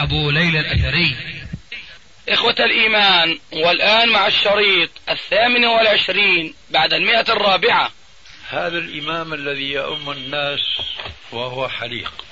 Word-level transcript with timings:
أبو 0.00 0.30
ليلى 0.30 0.60
الأثري. 0.60 1.16
إخوة 2.28 2.56
الإيمان 2.58 3.38
والآن 3.52 4.08
مع 4.08 4.26
الشريط 4.26 4.90
الثامن 5.08 5.64
والعشرين 5.64 6.54
بعد 6.70 6.92
المئة 6.92 7.32
الرابعة. 7.32 7.90
هذا 8.48 8.78
الإمام 8.78 9.34
الذي 9.34 9.70
يؤم 9.70 10.10
الناس 10.10 10.60
وهو 11.32 11.68
حليق. 11.68 12.24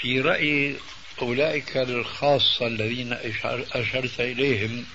في 0.00 0.20
رأي 0.20 0.76
أولئك 1.22 1.76
الخاصة 1.76 2.66
الذين 2.66 3.12
أشرت 3.72 4.20
إليهم 4.20 4.86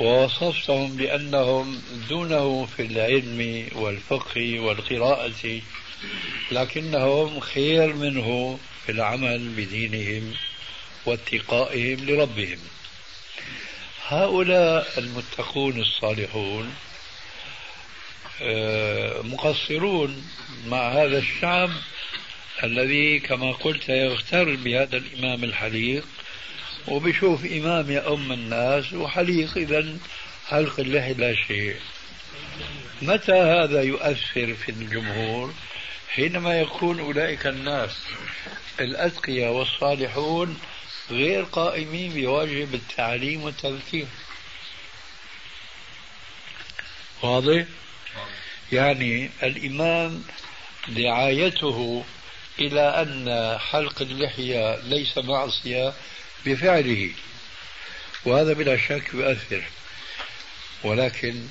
ووصفتهم 0.00 0.96
بأنهم 0.96 1.82
دونه 2.08 2.68
في 2.76 2.82
العلم 2.82 3.68
والفقه 3.74 4.60
والقراءة 4.60 5.60
لكنهم 6.52 7.40
خير 7.40 7.94
منه 7.94 8.58
في 8.86 8.92
العمل 8.92 9.48
بدينهم 9.48 10.34
واتقائهم 11.06 12.04
لربهم. 12.04 12.58
هؤلاء 14.08 14.98
المتقون 14.98 15.80
الصالحون 15.80 16.74
آه، 18.42 19.22
مقصرون 19.22 20.24
مع 20.66 20.88
هذا 20.88 21.18
الشعب 21.18 21.70
الذي 22.64 23.20
كما 23.20 23.52
قلت 23.52 23.88
يغتر 23.88 24.56
بهذا 24.56 24.96
الإمام 24.96 25.44
الحليق 25.44 26.04
وبشوف 26.88 27.44
إمام 27.44 27.90
يأم 27.90 28.32
الناس 28.32 28.92
وحليق 28.92 29.56
إذا 29.56 29.96
حلق 30.48 30.80
اللحية 30.80 31.12
لا 31.12 31.34
شيء؟ 31.48 31.76
متى 33.02 33.32
هذا 33.32 33.82
يؤثر 33.82 34.54
في 34.54 34.68
الجمهور؟ 34.68 35.54
حينما 36.14 36.60
يكون 36.60 37.00
أولئك 37.00 37.46
الناس 37.46 37.90
الأتقياء 38.80 39.52
والصالحون 39.52 40.60
غير 41.10 41.44
قائمين 41.44 42.12
بواجب 42.12 42.74
التعليم 42.74 43.42
والتذكير 43.42 44.06
واضح؟ 47.22 47.64
يعني 48.72 49.30
الإمام 49.42 50.24
دعايته 50.88 52.04
إلى 52.58 52.80
أن 53.02 53.58
حلق 53.58 54.02
اللحية 54.02 54.76
ليس 54.76 55.18
معصية 55.18 55.92
بفعله 56.46 57.10
وهذا 58.24 58.52
بلا 58.52 58.76
شك 58.76 59.14
يؤثر 59.14 59.62
ولكن 60.84 61.46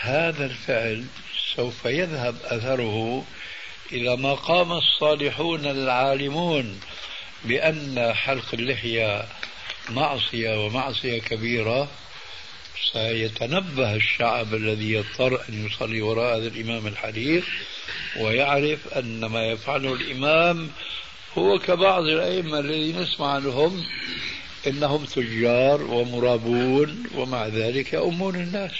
هذا 0.00 0.44
الفعل 0.46 1.06
سوف 1.56 1.84
يذهب 1.84 2.36
أثره 2.44 3.24
إلى 3.92 4.16
ما 4.16 4.34
قام 4.34 4.72
الصالحون 4.72 5.66
العالمون 5.66 6.80
بأن 7.44 8.12
حلق 8.14 8.54
اللحية 8.54 9.26
معصية 9.90 10.66
ومعصية 10.66 11.20
كبيرة. 11.20 11.88
سيتنبه 12.92 13.94
الشعب 13.94 14.54
الذي 14.54 14.92
يضطر 14.92 15.40
أن 15.48 15.66
يصلي 15.66 16.02
وراء 16.02 16.36
هذا 16.36 16.48
الإمام 16.48 16.86
الحديث 16.86 17.44
ويعرف 18.20 18.88
أن 18.88 19.24
ما 19.24 19.46
يفعله 19.46 19.94
الإمام 19.94 20.70
هو 21.38 21.58
كبعض 21.58 22.02
الأئمة 22.02 22.58
الذين 22.58 23.00
نسمع 23.00 23.34
عنهم 23.34 23.84
إنهم 24.66 25.04
تجار 25.04 25.82
ومرابون 25.82 27.04
ومع 27.14 27.46
ذلك 27.46 27.92
يؤمون 27.92 28.34
الناس. 28.34 28.72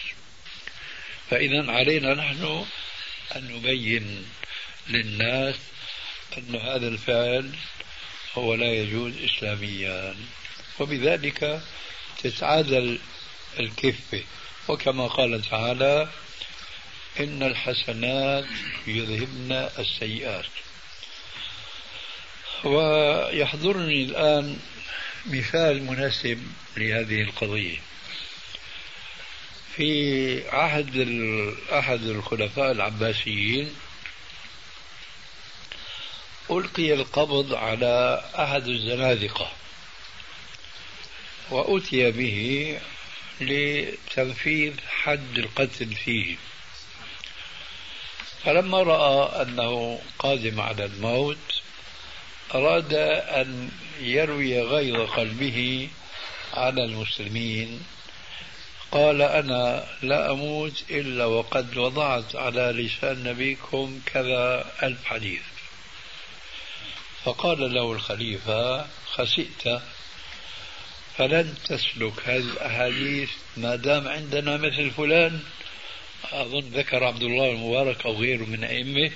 فإذا 1.33 1.73
علينا 1.73 2.15
نحن 2.15 2.67
أن 3.37 3.53
نبين 3.53 4.25
للناس 4.89 5.55
أن 6.39 6.57
هذا 6.57 6.89
الفعل 6.89 7.51
هو 8.35 8.55
لا 8.55 8.73
يجوز 8.73 9.13
إسلاميا. 9.25 10.15
وبذلك 10.81 11.63
تتعادل 12.23 12.99
الكفة 13.61 14.23
وكما 14.69 15.07
قال 15.07 15.43
تعالى 15.51 16.09
إن 17.21 17.43
الحسنات 17.43 18.45
يذهبن 18.87 19.69
السيئات. 19.79 20.53
ويحضرني 22.65 24.05
الآن 24.05 24.59
مثال 25.27 25.83
مناسب 25.83 26.43
لهذه 26.77 27.23
القضية. 27.23 27.92
في 29.77 30.49
عهد 30.49 30.97
أحد 31.73 32.03
الخلفاء 32.03 32.73
العباسيين 32.73 33.75
ألقي 36.51 36.93
القبض 36.93 37.55
على 37.55 38.25
أحد 38.39 38.69
الزنادقة 38.69 39.53
وأتي 41.51 42.11
به 42.11 42.79
لتنفيذ 43.41 44.73
حد 44.89 45.39
القتل 45.39 45.95
فيه. 45.95 46.37
فلما 48.45 48.83
رأى 48.83 49.43
أنه 49.43 50.03
قادم 50.19 50.61
على 50.61 50.85
الموت 50.85 51.39
أراد 52.55 52.95
أن 52.95 53.71
يروي 54.01 54.63
غيظ 54.63 55.11
قلبه 55.11 55.89
على 56.55 56.85
المسلمين 56.85 57.83
قال 58.93 59.23
أنا 59.23 59.85
لا 60.03 60.31
أموت 60.31 60.85
إلا 60.91 61.25
وقد 61.25 61.77
وضعت 61.77 62.37
على 62.37 62.61
لسان 62.61 63.25
نبيكم 63.25 64.01
كذا 64.07 64.73
ألف 64.83 65.05
حديث. 65.05 65.43
فقال 67.25 67.75
له 67.75 67.93
الخليفة 67.93 68.87
خسئت 69.13 69.81
فلن 71.17 71.55
تسلك 71.65 72.13
هذه 72.25 72.39
الأحاديث 72.39 73.31
ما 73.57 73.77
دام 73.77 74.09
عندنا 74.09 74.57
مثل 74.57 74.91
فلان. 74.91 75.41
أظن 76.33 76.71
ذكر 76.75 77.05
عبد 77.05 77.23
الله 77.23 77.51
المبارك 77.51 78.07
أو 78.07 78.13
غيره 78.13 78.45
من 78.45 78.65
أئمة 78.65 79.11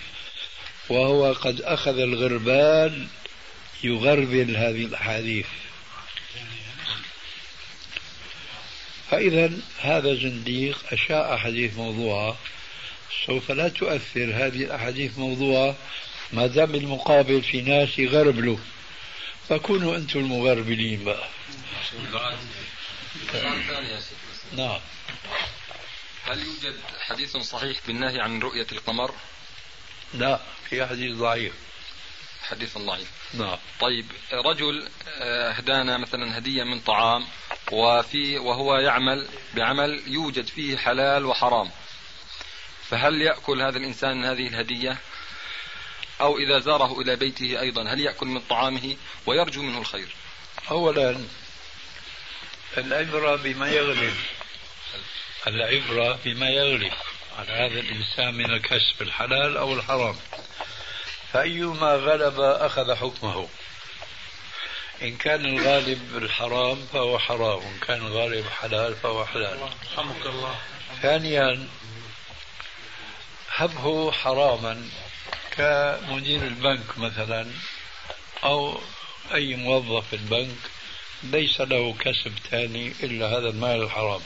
وهو 0.89 1.33
قد 1.33 1.61
أخذ 1.61 1.99
الغربال 1.99 3.07
يغربل 3.85 4.57
هذه 4.57 4.85
الأحاديث. 4.85 5.47
فإذا 9.11 9.50
هذا 9.81 10.15
زنديق 10.15 10.78
أشاء 10.93 11.37
حديث 11.37 11.77
موضوعة 11.77 12.37
سوف 13.27 13.50
لا 13.50 13.69
تؤثر 13.69 14.25
هذه 14.34 14.65
الأحاديث 14.65 15.19
موضوعة 15.19 15.77
ما 16.33 16.47
دام 16.47 16.75
المقابل 16.75 17.43
في 17.43 17.62
ناس 17.62 17.99
يغربلوا 17.99 18.56
فكونوا 19.49 19.97
أنتم 19.97 20.19
المغربلين 20.19 21.05
بقى. 21.05 21.28
نعم. 24.53 24.81
هل 26.25 26.39
يوجد 26.39 26.81
حديث 27.00 27.37
صحيح 27.37 27.78
بالنهي 27.87 28.21
عن 28.21 28.41
رؤية 28.41 28.66
القمر؟ 28.72 29.15
لا 30.15 30.41
في 30.71 30.87
حديث 30.87 31.16
ضعيف. 31.16 31.53
حديث 32.43 32.78
ضعيف. 32.78 33.10
نعم. 33.34 33.59
طيب 33.81 34.07
رجل 34.33 34.89
آه، 35.09 35.51
اهدانا 35.53 35.98
مثلا 35.98 36.39
هدية 36.39 36.65
من 36.65 36.81
طعام 36.81 37.27
وفي 37.72 38.39
وهو 38.39 38.77
يعمل 38.77 39.28
بعمل 39.54 40.03
يوجد 40.07 40.47
فيه 40.47 40.77
حلال 40.77 41.27
وحرام. 41.27 41.71
فهل 42.91 43.22
يأكل 43.22 43.63
هذا 43.63 43.78
الإنسان 43.78 44.24
هذه 44.24 44.48
الهدية؟ 44.48 44.98
أو 46.21 46.39
إذا 46.39 46.59
زاره 46.59 47.01
إلى 47.01 47.16
بيته 47.16 47.60
أيضا 47.60 47.83
هل 47.83 48.01
يأكل 48.01 48.27
من 48.27 48.41
طعامه 48.41 48.97
ويرجو 49.27 49.63
منه 49.63 49.78
الخير؟ 49.78 50.09
اولا 50.71 51.21
العبرة 52.78 53.36
بما 53.36 53.69
يغلب. 53.69 54.15
العبرة 55.47 56.19
بما 56.24 56.51
يغلب 56.51 56.92
على 57.39 57.53
هذا 57.53 57.80
الإنسان 57.80 58.34
من 58.34 58.51
الكسب 58.51 59.03
الحلال 59.03 59.57
أو 59.57 59.74
الحرام. 59.74 60.16
فأيما 61.33 61.95
غلب 61.95 62.41
أخذ 62.41 62.95
حكمه. 62.95 63.48
إن 65.03 65.16
كان 65.16 65.45
الغالب 65.45 66.16
الحرام 66.16 66.87
فهو 66.93 67.19
حرام 67.19 67.59
وإن 67.59 67.78
كان 67.87 68.07
الغالب 68.07 68.47
حلال 68.48 68.95
فهو 68.95 69.27
حلال. 69.27 69.59
رحمك 69.63 70.27
الله. 70.27 70.54
ثانيا 71.03 71.69
هبه 73.54 74.13
حراما 74.13 74.89
كمدير 75.51 76.43
البنك 76.43 76.98
مثلا 76.98 77.47
أو 78.45 78.81
أي 79.34 79.54
موظف 79.54 80.09
في 80.09 80.16
البنك 80.16 80.57
ليس 81.22 81.60
له 81.60 81.95
كسب 82.01 82.33
ثاني 82.51 82.93
إلا 83.03 83.27
هذا 83.27 83.48
المال 83.48 83.83
الحرام. 83.83 84.21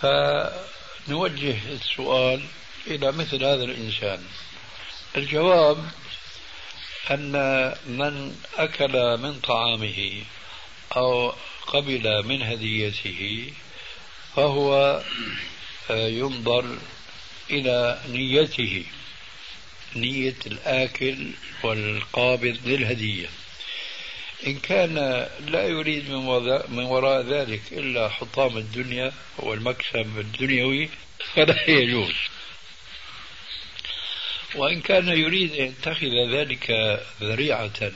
فنوجه 0.00 1.58
السؤال 1.72 2.46
إلى 2.86 3.12
مثل 3.12 3.44
هذا 3.44 3.64
الإنسان. 3.64 4.26
الجواب 5.16 5.90
أن 7.10 7.32
من 7.86 8.36
أكل 8.56 9.16
من 9.16 9.40
طعامه 9.40 10.22
أو 10.96 11.34
قبل 11.66 12.26
من 12.26 12.42
هديته 12.42 13.52
فهو 14.36 15.02
ينظر 15.90 16.78
إلى 17.50 18.00
نيته 18.08 18.84
نية 19.96 20.36
الآكل 20.46 21.30
والقابض 21.62 22.58
للهدية. 22.64 23.28
إن 24.46 24.58
كان 24.58 24.94
لا 25.46 25.66
يريد 25.66 26.10
من 26.68 26.84
وراء 26.84 27.22
ذلك 27.22 27.62
إلا 27.72 28.08
حطام 28.08 28.56
الدنيا 28.56 29.12
والمكسب 29.38 30.18
الدنيوي 30.18 30.88
فلا 31.34 31.70
يجوز. 31.70 32.14
وإن 34.54 34.80
كان 34.80 35.08
يريد 35.08 35.52
أن 35.52 35.66
يتخذ 35.66 36.30
ذلك 36.30 36.70
ذريعة 37.22 37.92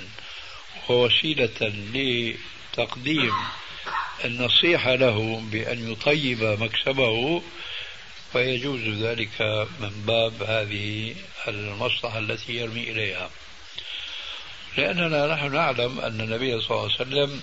ووسيلة 0.89 1.73
لتقديم 1.95 3.33
النصيحة 4.25 4.95
له 4.95 5.41
بأن 5.53 5.93
يطيب 5.93 6.43
مكسبه 6.43 7.43
فيجوز 8.33 8.81
ذلك 8.81 9.41
من 9.81 10.03
باب 10.07 10.43
هذه 10.43 11.15
المصلحة 11.49 12.19
التي 12.19 12.53
يرمي 12.53 12.91
إليها. 12.91 13.31
لأننا 14.79 15.35
نحن 15.35 15.53
نعلم 15.53 16.01
أن 16.01 16.21
النبي 16.21 16.61
صلى 16.61 16.71
الله 16.71 16.83
عليه 16.83 16.95
وسلم 16.95 17.43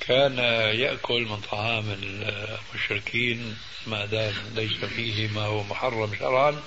كان 0.00 0.38
يأكل 0.78 1.22
من 1.22 1.40
طعام 1.40 1.98
المشركين 2.02 3.56
ما 3.86 4.04
دام 4.04 4.34
ليس 4.54 4.84
فيه 4.84 5.28
ما 5.28 5.42
هو 5.42 5.62
محرم 5.62 6.14
شرعا. 6.18 6.62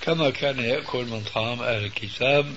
كما 0.00 0.30
كان 0.30 0.58
يأكل 0.58 1.04
من 1.04 1.24
طعام 1.34 1.62
أهل 1.62 1.84
الكتاب 1.84 2.56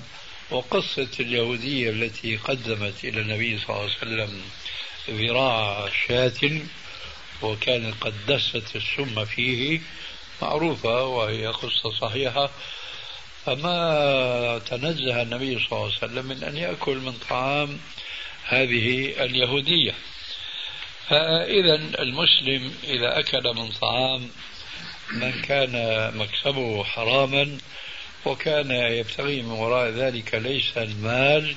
وقصة 0.52 1.10
اليهودية 1.20 1.90
التي 1.90 2.38
قدمت 2.38 3.04
إلى 3.04 3.22
النبي 3.22 3.58
صلى 3.58 3.70
الله 3.70 3.82
عليه 3.82 3.98
وسلم 3.98 4.42
ذراع 5.10 5.90
شاة 6.08 6.62
وكانت 7.42 7.96
قد 8.02 8.14
دست 8.28 8.76
السم 8.76 9.26
فيه 9.26 9.82
معروفة 10.42 11.06
وهي 11.06 11.48
قصة 11.48 11.92
صحيحة. 12.02 12.50
فما 13.46 14.62
تنزه 14.70 15.22
النبي 15.22 15.60
صلى 15.60 15.72
الله 15.72 15.84
عليه 15.84 15.98
وسلم 15.98 16.26
من 16.26 16.44
أن 16.44 16.58
يأكل 16.58 16.98
من 16.98 17.14
طعام 17.30 17.80
هذه 18.44 19.14
اليهودية. 19.26 19.94
فإذا 21.10 21.76
المسلم 21.76 22.74
إذا 22.84 23.20
أكل 23.20 23.44
من 23.56 23.72
طعام 23.72 24.30
من 25.12 25.42
كان 25.42 25.74
مكسبه 26.18 26.84
حراما 26.84 27.58
وكان 28.26 28.72
يبتغي 28.72 29.42
من 29.42 29.52
وراء 29.52 29.90
ذلك 29.90 30.36
ليس 30.36 30.78
المال 30.78 31.56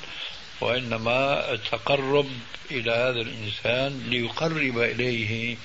وإنما 0.61 1.51
التقرب 1.51 2.29
إلى 2.71 2.91
هذا 2.91 3.21
الإنسان 3.21 4.03
ليقرب 4.09 4.79
إليه 4.79 5.57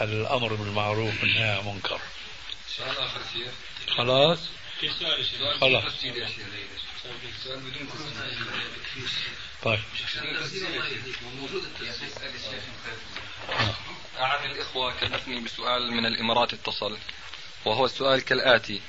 الأمر 0.00 0.54
بالمعروف 0.54 1.22
والنهي 1.22 1.50
عن 1.50 1.58
المنكر. 1.58 2.00
سؤال 3.96 4.38
آخر 4.88 5.22
شيخ 5.22 5.60
خلاص. 5.60 5.82
خلاص 5.82 5.92
طيب. 9.62 9.80
أحد 14.20 14.50
الإخوة 14.50 15.00
كلفني 15.00 15.40
بسؤال 15.40 15.92
من 15.92 16.06
الإمارات 16.06 16.52
اتصل 16.52 16.98
وهو 17.64 17.84
السؤال 17.84 18.20
كالآتي. 18.20 18.80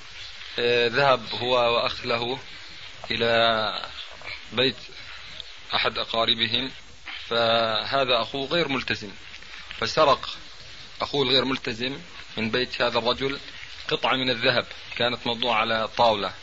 آه، 0.59 0.88
ذهب 0.88 1.25
هو 1.33 1.75
وأخ 1.75 2.05
له 2.05 2.39
إلى 3.11 3.89
بيت 4.53 4.75
أحد 5.75 5.97
أقاربهم 5.97 6.71
فهذا 7.27 8.21
أخوه 8.21 8.47
غير 8.47 8.67
ملتزم. 8.67 9.11
فسرق 9.79 10.29
أخوه 11.01 11.23
الغير 11.23 11.45
ملتزم 11.45 11.99
من 12.38 12.51
بيت 12.51 12.81
هذا 12.81 12.99
الرجل 12.99 13.39
قطعة 13.91 14.15
من 14.15 14.29
الذهب 14.29 14.65
كانت 14.95 15.27
موضوعة 15.27 15.55
على 15.55 15.88
طاولة. 15.88 16.33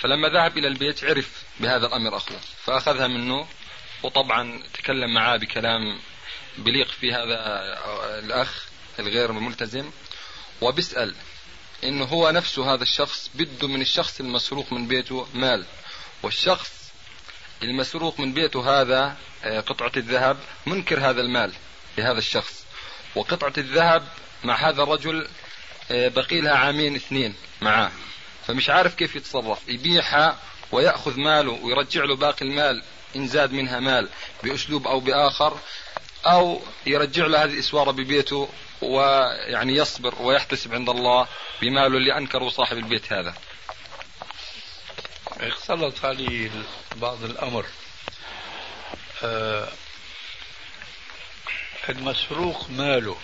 فلما 0.00 0.28
ذهب 0.28 0.58
إلى 0.58 0.68
البيت 0.68 1.04
عرف 1.04 1.42
بهذا 1.60 1.86
الأمر 1.86 2.16
أخوه 2.16 2.40
فأخذها 2.64 3.06
منه 3.06 3.48
وطبعا 4.02 4.62
تكلم 4.74 5.14
معاه 5.14 5.36
بكلام 5.36 5.98
بليق 6.58 6.88
في 6.88 7.12
هذا 7.12 7.38
الأخ 8.18 8.66
الغير 8.98 9.30
الملتزم 9.30 9.90
وبيسأل 10.60 11.14
إنه 11.84 12.04
هو 12.04 12.30
نفسه 12.30 12.74
هذا 12.74 12.82
الشخص 12.82 13.30
بده 13.34 13.68
من 13.68 13.80
الشخص 13.80 14.20
المسروق 14.20 14.72
من 14.72 14.86
بيته 14.86 15.28
مال 15.34 15.64
والشخص 16.22 16.92
المسروق 17.62 18.20
من 18.20 18.32
بيته 18.32 18.80
هذا 18.80 19.16
آه، 19.44 19.60
قطعة 19.60 19.92
الذهب 19.96 20.36
منكر 20.66 21.00
هذا 21.00 21.20
المال 21.20 21.52
لهذا 21.98 22.18
الشخص. 22.18 22.64
وقطعة 23.14 23.52
الذهب 23.58 24.08
مع 24.44 24.68
هذا 24.68 24.82
الرجل 24.82 25.28
بقي 25.90 26.40
لها 26.40 26.54
عامين 26.56 26.94
اثنين 26.94 27.34
معاه. 27.60 27.90
فمش 28.46 28.70
عارف 28.70 28.94
كيف 28.94 29.16
يتصرف. 29.16 29.68
يبيعها 29.68 30.38
ويأخذ 30.72 31.20
ماله 31.20 31.52
ويرجع 31.52 32.04
له 32.04 32.16
باقي 32.16 32.46
المال 32.46 32.82
إن 33.16 33.28
زاد 33.28 33.52
منها 33.52 33.80
مال 33.80 34.08
بأسلوب 34.42 34.86
أو 34.86 35.00
بآخر 35.00 35.58
أو 36.26 36.62
يرجع 36.86 37.26
له 37.26 37.44
هذه 37.44 37.52
الإسوارة 37.52 37.90
ببيته 37.90 38.48
ويعني 38.82 39.76
يصبر 39.76 40.14
ويحتسب 40.22 40.74
عند 40.74 40.88
الله 40.88 41.26
بماله 41.62 41.96
اللي 41.96 42.16
أنكره 42.16 42.48
صاحب 42.48 42.76
البيت 42.76 43.12
هذا. 43.12 43.34
اختلط 45.40 46.04
علي 46.04 46.50
بعض 46.96 47.24
الأمر. 47.24 47.66
آه 49.22 49.68
المسروق 51.88 52.70
ماله؟ 52.70 53.16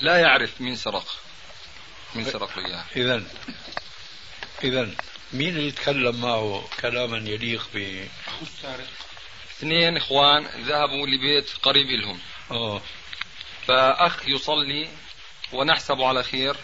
لا 0.00 0.20
يعرف 0.20 0.60
مين 0.60 0.76
سرق. 0.76 1.23
له 2.16 2.48
إياه 2.66 2.84
إذا 2.96 3.22
إذا 4.64 4.90
مين 5.32 5.48
اللي 5.48 5.68
يتكلم 5.68 6.20
معه 6.20 6.68
كلاما 6.80 7.16
يليق 7.16 7.68
ب 7.74 8.06
اثنين 9.58 9.96
إخوان 9.96 10.44
ذهبوا 10.44 11.06
لبيت 11.06 11.50
قريب 11.62 11.86
لهم 11.86 12.20
أوه. 12.50 12.82
فأخ 13.66 14.28
يصلي 14.28 14.88
ونحسب 15.52 16.00
على 16.00 16.22
خير 16.22 16.56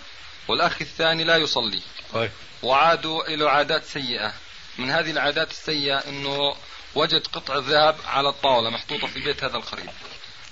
والأخ 0.49 0.77
الثاني 0.81 1.25
لا 1.25 1.37
يصلي 1.37 1.83
طيب. 2.13 2.31
وعادوا 2.63 3.35
إلى 3.35 3.51
عادات 3.51 3.85
سيئة 3.85 4.35
من 4.79 4.91
هذه 4.91 5.11
العادات 5.11 5.51
السيئة 5.51 5.99
أنه 5.99 6.55
وجد 6.95 7.27
قطع 7.27 7.57
ذهب 7.57 7.97
على 8.05 8.29
الطاولة 8.29 8.71
محطوطة 8.71 9.07
في 9.07 9.21
بيت 9.21 9.45
هذا 9.45 9.57
القريب 9.57 9.91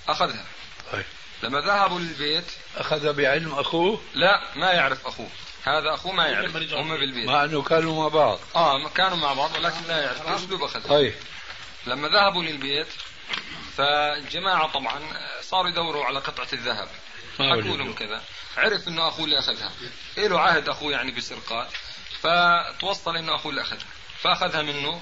أخذها 0.07 0.45
طيب. 0.91 1.05
لما 1.43 1.59
ذهبوا 1.59 1.99
للبيت 1.99 2.45
أخذ 2.77 3.13
بعلم 3.13 3.53
أخوه؟ 3.53 4.01
لا 4.13 4.41
ما 4.55 4.71
يعرف 4.71 5.07
أخوه. 5.07 5.29
هذا 5.63 5.93
أخوه 5.93 6.11
ما 6.11 6.27
يعرف 6.27 6.55
هم 6.55 6.97
بالبيت. 6.97 7.27
مع 7.27 7.43
أنه 7.43 7.61
كانوا 7.61 8.03
مع 8.03 8.07
بعض. 8.07 8.39
آه 8.55 8.89
كانوا 8.89 9.17
مع 9.17 9.33
بعض 9.33 9.55
ولكن 9.55 9.87
لا 9.87 10.01
يعرف. 10.01 10.27
أسلوب 10.27 10.63
أخذها 10.63 10.87
طيب. 10.87 11.13
لما 11.87 12.07
ذهبوا 12.07 12.43
للبيت 12.43 12.87
فالجماعة 13.77 14.71
طبعا 14.71 14.99
صاروا 15.41 15.69
يدوروا 15.69 16.05
على 16.05 16.19
قطعة 16.19 16.47
الذهب. 16.53 16.87
حكوا 17.33 17.77
لهم 17.77 17.93
كذا. 17.93 18.21
عرف 18.57 18.87
إنه 18.87 19.07
أخوه 19.07 19.25
اللي 19.25 19.39
أخذها. 19.39 19.71
له 20.17 20.39
عهد 20.39 20.69
أخوه 20.69 20.91
يعني 20.91 21.11
بسرقات. 21.11 21.67
فتوصل 22.21 23.17
إنه 23.17 23.35
أخوه 23.35 23.51
اللي 23.51 23.61
أخذها. 23.61 23.87
فأخذها 24.19 24.61
منه 24.61 25.01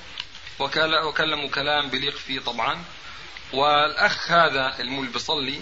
وكلموا 0.59 1.49
كلام 1.49 1.89
بليق 1.89 2.15
فيه 2.15 2.39
طبعا. 2.39 2.83
والأخ 3.53 4.31
هذا 4.31 4.75
اللي 4.79 5.07
بيصلي 5.07 5.61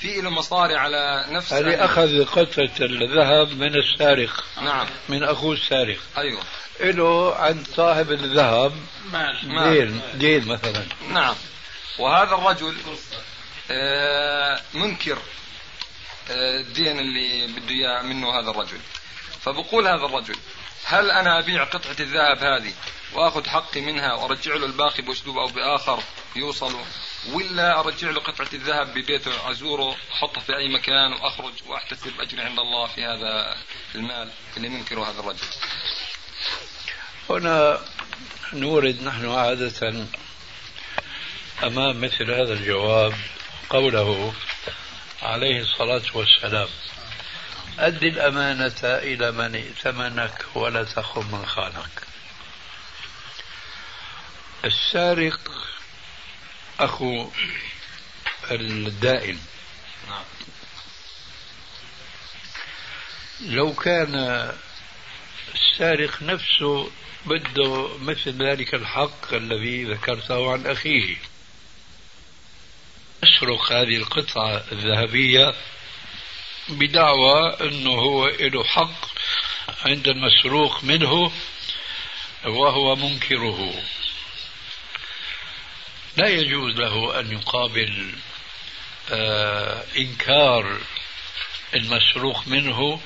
في 0.00 0.20
له 0.20 0.30
مصاري 0.30 0.76
على 0.76 1.26
نفس 1.28 1.52
اللي 1.52 1.74
أخذ 1.84 2.24
قطعة 2.24 2.70
الذهب 2.80 3.48
من 3.50 3.76
السارق. 3.76 4.44
نعم. 4.62 4.86
من 5.08 5.24
أخوه 5.24 5.52
السارق. 5.52 5.98
أيوه. 6.18 6.42
له 6.80 7.34
عند 7.34 7.66
صاحب 7.76 8.12
الذهب. 8.12 8.72
مال 9.12 9.72
دين 9.72 10.00
دين 10.14 10.48
مثلا. 10.48 10.84
نعم. 11.08 11.34
وهذا 11.98 12.34
الرجل 12.34 12.76
آه 13.70 14.60
منكر. 14.74 15.18
آه 16.30 16.60
الدين 16.60 16.98
اللي 16.98 17.46
بده 17.46 17.70
إياه 17.70 18.02
منه 18.02 18.40
هذا 18.40 18.50
الرجل. 18.50 18.78
فبقول 19.40 19.86
هذا 19.86 20.04
الرجل 20.04 20.36
هل 20.84 21.10
أنا 21.10 21.38
أبيع 21.38 21.64
قطعة 21.64 21.96
الذهب 22.00 22.38
هذه 22.38 22.72
وأخذ 23.14 23.46
حقي 23.48 23.80
منها 23.80 24.14
وأرجع 24.14 24.54
له 24.54 24.66
الباقي 24.66 25.02
بأسلوب 25.02 25.38
أو 25.38 25.46
بآخر 25.46 26.02
يوصل 26.36 26.76
ولا 27.32 27.80
أرجع 27.80 28.10
له 28.10 28.20
قطعة 28.20 28.48
الذهب 28.52 28.94
ببيته 28.94 29.50
أزوره 29.50 29.96
أحطه 30.12 30.40
في 30.40 30.56
أي 30.56 30.68
مكان 30.68 31.12
وأخرج 31.12 31.52
وأحتسب 31.66 32.20
اجري 32.20 32.40
عند 32.42 32.58
الله 32.58 32.86
في 32.86 33.04
هذا 33.04 33.56
المال 33.94 34.30
اللي 34.56 34.68
ينكره 34.68 35.10
هذا 35.10 35.20
الرجل. 35.20 35.46
هنا 37.30 37.80
نورد 38.52 39.02
نحن 39.02 39.30
عادة 39.30 40.06
أمام 41.62 42.00
مثل 42.00 42.30
هذا 42.30 42.52
الجواب 42.52 43.14
قوله 43.70 44.34
عليه 45.22 45.60
الصلاة 45.60 46.02
والسلام 46.14 46.68
أد 47.78 48.02
الأمانة 48.02 48.80
إلى 48.84 49.32
من 49.32 49.54
ائتمنك 49.54 50.44
ولا 50.54 50.84
تخن 50.84 51.26
من 51.32 51.46
خانك 51.46 52.02
السارق 54.64 55.40
أخو 56.80 57.30
الدائن. 58.50 59.38
لو 63.40 63.74
كان 63.74 64.14
السارق 65.54 66.22
نفسه 66.22 66.90
بده 67.26 67.98
مثل 67.98 68.42
ذلك 68.42 68.74
الحق 68.74 69.34
الذي 69.34 69.84
ذكرته 69.84 70.52
عن 70.52 70.66
أخيه. 70.66 71.16
يسرق 73.22 73.72
هذه 73.72 73.96
القطعة 73.96 74.64
الذهبية 74.72 75.54
بدعوى 76.68 77.56
أنه 77.60 77.90
هو 77.90 78.28
له 78.28 78.64
حق 78.64 79.08
عند 79.84 80.08
المسروق 80.08 80.84
منه 80.84 81.32
وهو 82.44 82.96
منكره. 82.96 83.82
لا 86.16 86.28
يجوز 86.28 86.74
له 86.74 87.20
أن 87.20 87.32
يقابل 87.32 88.12
آه 89.12 89.84
إنكار 89.98 90.78
المسروق 91.74 92.48
منه 92.48 93.00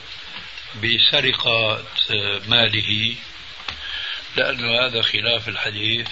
بسرقة 0.83 1.85
ماله 2.47 3.17
لأن 4.37 4.65
هذا 4.65 5.03
خلاف 5.03 5.49
الحديث 5.49 6.09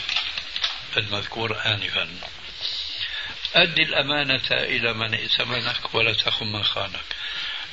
المذكور 0.96 1.56
آنفا. 1.66 2.08
أدي 3.54 3.82
الأمانة 3.82 4.48
إلى 4.50 4.92
من 4.92 5.14
ائتمنك 5.14 5.94
ولا 5.94 6.12
تخن 6.12 6.46
من 6.46 6.64
خانك. 6.64 7.04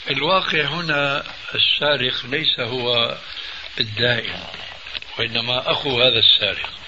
الواقع 0.10 0.66
هنا 0.66 1.24
السارق 1.56 2.26
ليس 2.26 2.60
هو 2.60 3.18
الدائن 3.80 4.44
وإنما 5.20 5.72
أخو 5.72 6.02
هذا 6.02 6.20
السارق. 6.20 6.85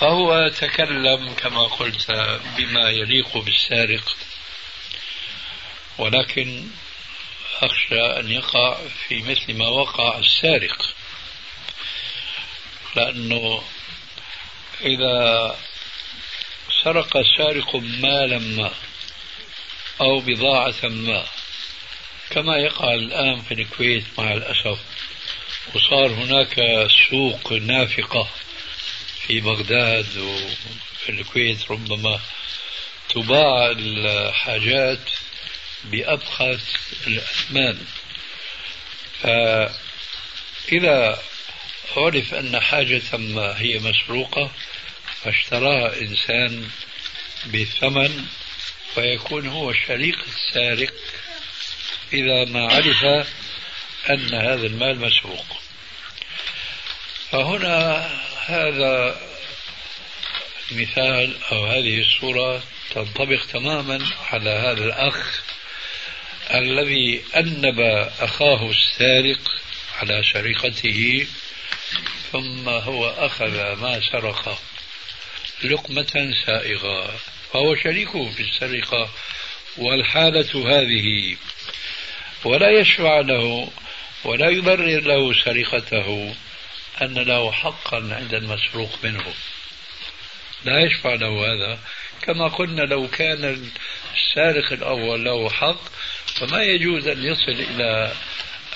فهو 0.00 0.48
تكلم 0.48 1.34
كما 1.34 1.62
قلت 1.62 2.10
بما 2.56 2.90
يليق 2.90 3.38
بالسارق 3.38 4.16
ولكن 5.98 6.66
أخشى 7.62 8.00
أن 8.00 8.30
يقع 8.30 8.78
في 9.08 9.22
مثل 9.22 9.54
ما 9.58 9.68
وقع 9.68 10.18
السارق 10.18 10.94
لأنه 12.96 13.62
إذا 14.80 15.56
سرق 16.84 17.22
سارق 17.38 17.76
مالا 17.76 18.38
ما 18.38 18.70
أو 20.00 20.20
بضاعة 20.20 20.74
ما 20.82 21.24
كما 22.30 22.56
يقع 22.56 22.94
الآن 22.94 23.42
في 23.42 23.54
الكويت 23.54 24.04
مع 24.18 24.32
الأسف 24.32 24.78
وصار 25.74 26.06
هناك 26.06 26.86
سوق 27.10 27.52
نافقة 27.52 28.28
في 29.26 29.40
بغداد 29.40 30.16
وفي 30.16 31.08
الكويت 31.08 31.70
ربما 31.70 32.20
تباع 33.08 33.70
الحاجات 33.78 35.10
بأبخس 35.84 36.76
الأثمان. 37.06 37.86
فإذا 39.22 41.22
عرف 41.96 42.34
أن 42.34 42.60
حاجة 42.60 43.02
ما 43.12 43.60
هي 43.60 43.78
مسروقة 43.78 44.50
فاشتراها 45.22 46.00
إنسان 46.00 46.68
بثمن 47.46 48.26
فيكون 48.94 49.46
هو 49.46 49.72
شريك 49.72 50.18
السارق 50.26 50.92
إذا 52.12 52.44
ما 52.44 52.72
عرف 52.72 53.04
أن 54.10 54.34
هذا 54.34 54.66
المال 54.66 55.00
مسروق. 55.00 55.46
فهنا 57.30 58.10
هذا 58.46 59.20
المثال 60.72 61.36
أو 61.52 61.66
هذه 61.66 62.00
الصورة 62.00 62.62
تنطبق 62.90 63.46
تماما 63.52 64.06
على 64.32 64.50
هذا 64.50 64.84
الأخ 64.84 65.42
الذي 66.54 67.22
أنب 67.36 67.80
أخاه 68.20 68.70
السارق 68.70 69.40
على 69.98 70.22
سرقته 70.32 71.26
ثم 72.32 72.68
هو 72.68 73.10
أخذ 73.10 73.80
ما 73.80 74.00
سرق 74.12 74.58
لقمة 75.64 76.34
سائغة 76.46 77.14
فهو 77.52 77.76
شريكه 77.76 78.30
في 78.30 78.42
السرقة 78.42 79.10
والحالة 79.76 80.78
هذه 80.78 81.36
ولا 82.44 82.80
يشفع 82.80 83.20
له 83.20 83.70
ولا 84.24 84.50
يبرر 84.50 85.00
له 85.00 85.32
سرقته. 85.44 86.34
أن 87.02 87.14
له 87.14 87.52
حقا 87.52 87.96
عند 87.96 88.34
المسروق 88.34 88.98
منه. 89.02 89.34
لا 90.64 90.80
يشفع 90.80 91.14
له 91.14 91.52
هذا. 91.52 91.78
كما 92.22 92.48
قلنا 92.48 92.82
لو 92.82 93.08
كان 93.08 93.70
السارق 94.14 94.72
الأول 94.72 95.24
له 95.24 95.50
حق 95.50 95.80
فما 96.26 96.62
يجوز 96.62 97.08
أن 97.08 97.24
يصل 97.24 97.50
إلى 97.50 98.12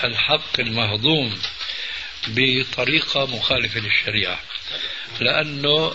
الحق 0.03 0.59
المهضوم 0.59 1.39
بطريقة 2.27 3.25
مخالفة 3.25 3.79
للشريعة. 3.79 4.39
لأنه 5.19 5.93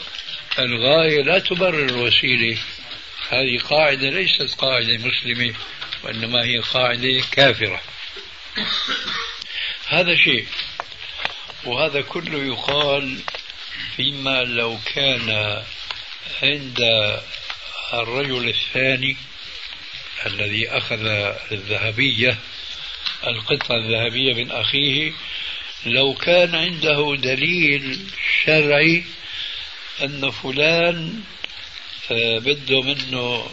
الغاية 0.58 1.22
لا 1.22 1.38
تبرر 1.38 1.84
الوسيلة. 1.84 2.58
هذه 3.30 3.58
قاعدة 3.58 4.10
ليست 4.10 4.54
قاعدة 4.58 4.96
مسلمة 4.96 5.54
وإنما 6.02 6.44
هي 6.44 6.58
قاعدة 6.58 7.22
كافرة. 7.32 7.80
هذا 9.88 10.16
شيء. 10.16 10.46
وهذا 11.66 12.00
كله 12.00 12.44
يقال 12.44 13.18
فيما 13.96 14.44
لو 14.44 14.78
كان 14.94 15.62
عند 16.42 16.80
الرجل 17.92 18.48
الثاني 18.48 19.16
الذي 20.26 20.68
أخذ 20.68 21.06
الذهبية 21.52 22.38
القطعة 23.26 23.76
الذهبية 23.76 24.34
من 24.34 24.50
أخيه 24.50 25.12
لو 25.86 26.14
كان 26.14 26.54
عنده 26.54 27.16
دليل 27.16 28.00
شرعي 28.44 29.04
أن 30.02 30.30
فلان 30.30 31.22
آه، 32.10 32.38
بده 32.38 32.82
منه 32.82 33.50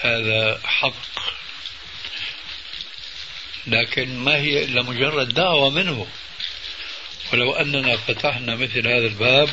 هذا 0.00 0.60
حق. 0.64 1.34
لكن 3.66 4.18
ما 4.18 4.36
هي 4.36 4.64
إلا 4.64 4.82
مجرد 4.82 5.34
دعوة 5.34 5.70
منه. 5.70 6.06
ولو 7.32 7.52
أننا 7.52 7.96
فتحنا 7.96 8.56
مثل 8.56 8.88
هذا 8.88 9.06
الباب 9.06 9.48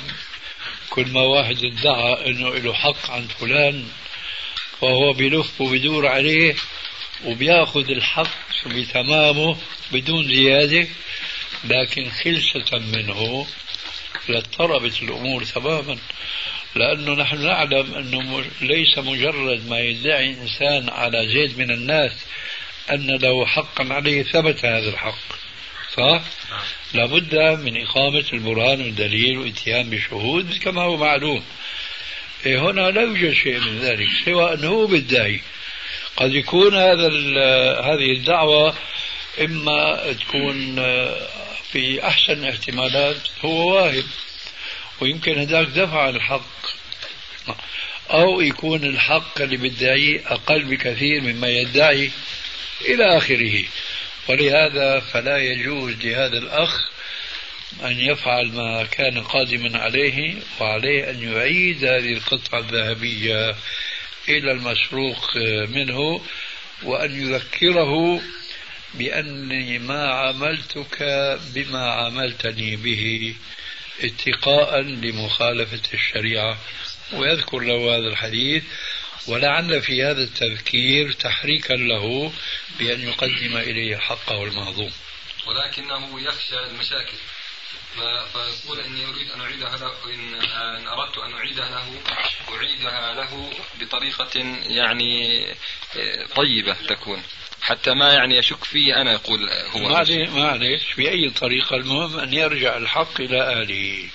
كل 0.89 1.07
ما 1.07 1.21
واحد 1.21 1.57
ادعى 1.63 2.29
أنه 2.29 2.55
له 2.55 2.73
حق 2.73 3.11
عند 3.11 3.31
فلان 3.31 3.87
فهو 4.81 5.13
بلف 5.13 5.61
وبدور 5.61 6.07
عليه 6.07 6.55
وبيأخذ 7.25 7.89
الحق 7.89 8.67
بتمامه 8.67 9.57
بدون 9.91 10.27
زيادة 10.27 10.87
لكن 11.63 12.09
خلسة 12.09 12.79
منه 12.79 13.47
لاضطربت 14.29 15.01
الأمور 15.01 15.43
تماما. 15.43 15.97
لأنه 16.75 17.13
نحن 17.13 17.45
نعلم 17.45 17.93
أنه 17.93 18.45
ليس 18.61 18.97
مجرد 18.97 19.67
ما 19.69 19.79
يدعي 19.79 20.29
إنسان 20.29 20.89
على 20.89 21.27
زيد 21.33 21.59
من 21.59 21.71
الناس 21.71 22.11
أن 22.91 23.07
له 23.07 23.45
حقا 23.45 23.93
عليه 23.93 24.23
ثبت 24.23 24.65
هذا 24.65 24.89
الحق. 24.89 25.40
صح؟ 25.97 26.21
لابد 26.93 27.35
من 27.35 27.81
إقامة 27.81 28.25
البرهان 28.33 28.81
والدليل 28.81 29.37
والإتيان 29.37 29.89
بشهود 29.89 30.57
كما 30.57 30.81
هو 30.81 30.97
معلوم. 30.97 31.43
إيه 32.45 32.59
هنا 32.59 32.91
لا 32.91 33.01
يوجد 33.01 33.33
شيء 33.33 33.59
من 33.59 33.79
ذلك 33.79 34.07
سوى 34.25 34.53
أنه 34.53 34.67
هو 34.67 34.87
بالداعي. 34.87 35.41
قد 36.17 36.33
يكون 36.33 36.75
هذا 36.75 37.07
هذه 37.81 38.11
الدعوة 38.17 38.75
إما 39.41 40.13
تكون 40.13 40.75
في 41.71 42.07
أحسن 42.07 42.33
الاحتمالات 42.33 43.27
هو 43.45 43.75
واهب 43.75 44.05
ويمكن 45.01 45.39
هذاك 45.39 45.67
دفع 45.67 46.09
الحق. 46.09 46.61
أو 48.11 48.41
يكون 48.41 48.83
الحق 48.83 49.41
اللي 49.41 49.57
بيدعيه 49.57 50.21
أقل 50.25 50.63
بكثير 50.63 51.21
مما 51.21 51.47
يدعي 51.47 52.11
إلى 52.81 53.17
آخره. 53.17 53.63
ولهذا 54.29 54.99
فلا 54.99 55.37
يجوز 55.37 55.93
لهذا 56.03 56.37
الأخ 56.37 56.89
أن 57.83 57.99
يفعل 57.99 58.47
ما 58.47 58.83
كان 58.83 59.23
قادما 59.23 59.79
عليه 59.79 60.35
وعليه 60.59 61.09
أن 61.09 61.33
يعيد 61.33 61.85
هذه 61.85 62.13
القطعة 62.13 62.59
الذهبية 62.59 63.55
إلى 64.29 64.51
المسروق 64.51 65.37
منه 65.69 66.21
وأن 66.83 67.21
يذكره 67.21 68.21
بأني 68.93 69.79
ما 69.79 70.07
عاملتك 70.13 71.03
بما 71.55 71.91
عاملتني 71.91 72.75
به 72.75 73.35
اتقاء 74.03 74.81
لمخالفة 74.81 75.81
الشريعة. 75.93 76.57
ويذكر 77.13 77.59
له 77.59 77.97
هذا 77.97 78.07
الحديث. 78.07 78.63
ولعل 79.27 79.81
في 79.81 80.03
هذا 80.03 80.23
التذكير 80.23 81.11
تحريكا 81.11 81.73
له 81.73 82.33
بأن 82.79 83.01
يقدم 83.01 83.57
إليه 83.57 83.97
حقه 83.97 84.43
المهضوم 84.43 84.91
ولكنه 85.47 86.21
يخشى 86.21 86.59
المشاكل. 86.59 87.17
فيقول 88.33 88.79
إني 88.79 89.05
أريد 89.05 89.31
أن 89.31 89.41
أعيدها 89.41 89.77
له 89.77 90.13
ان 90.13 90.87
أردت 90.87 91.17
أن 91.17 91.33
أعيدها 91.33 91.69
له 91.69 92.01
أعيدها 92.55 93.13
له 93.13 93.49
بطريقة 93.79 94.39
يعني 94.63 95.45
طيبة 96.35 96.73
تكون. 96.73 97.23
حتى 97.61 97.93
ما 97.93 98.13
يعني 98.13 98.37
يشك 98.37 98.63
في 98.63 98.95
أنا 98.95 99.11
يقول 99.13 99.49
هو. 99.49 99.89
معلش 99.89 100.11
معلش 100.11 100.93
بأي 100.97 101.29
طريقة 101.29 101.75
المهم 101.75 102.19
أن 102.19 102.33
يرجع 102.33 102.77
الحق 102.77 103.21
إلى 103.21 103.41
اهله 103.41 104.09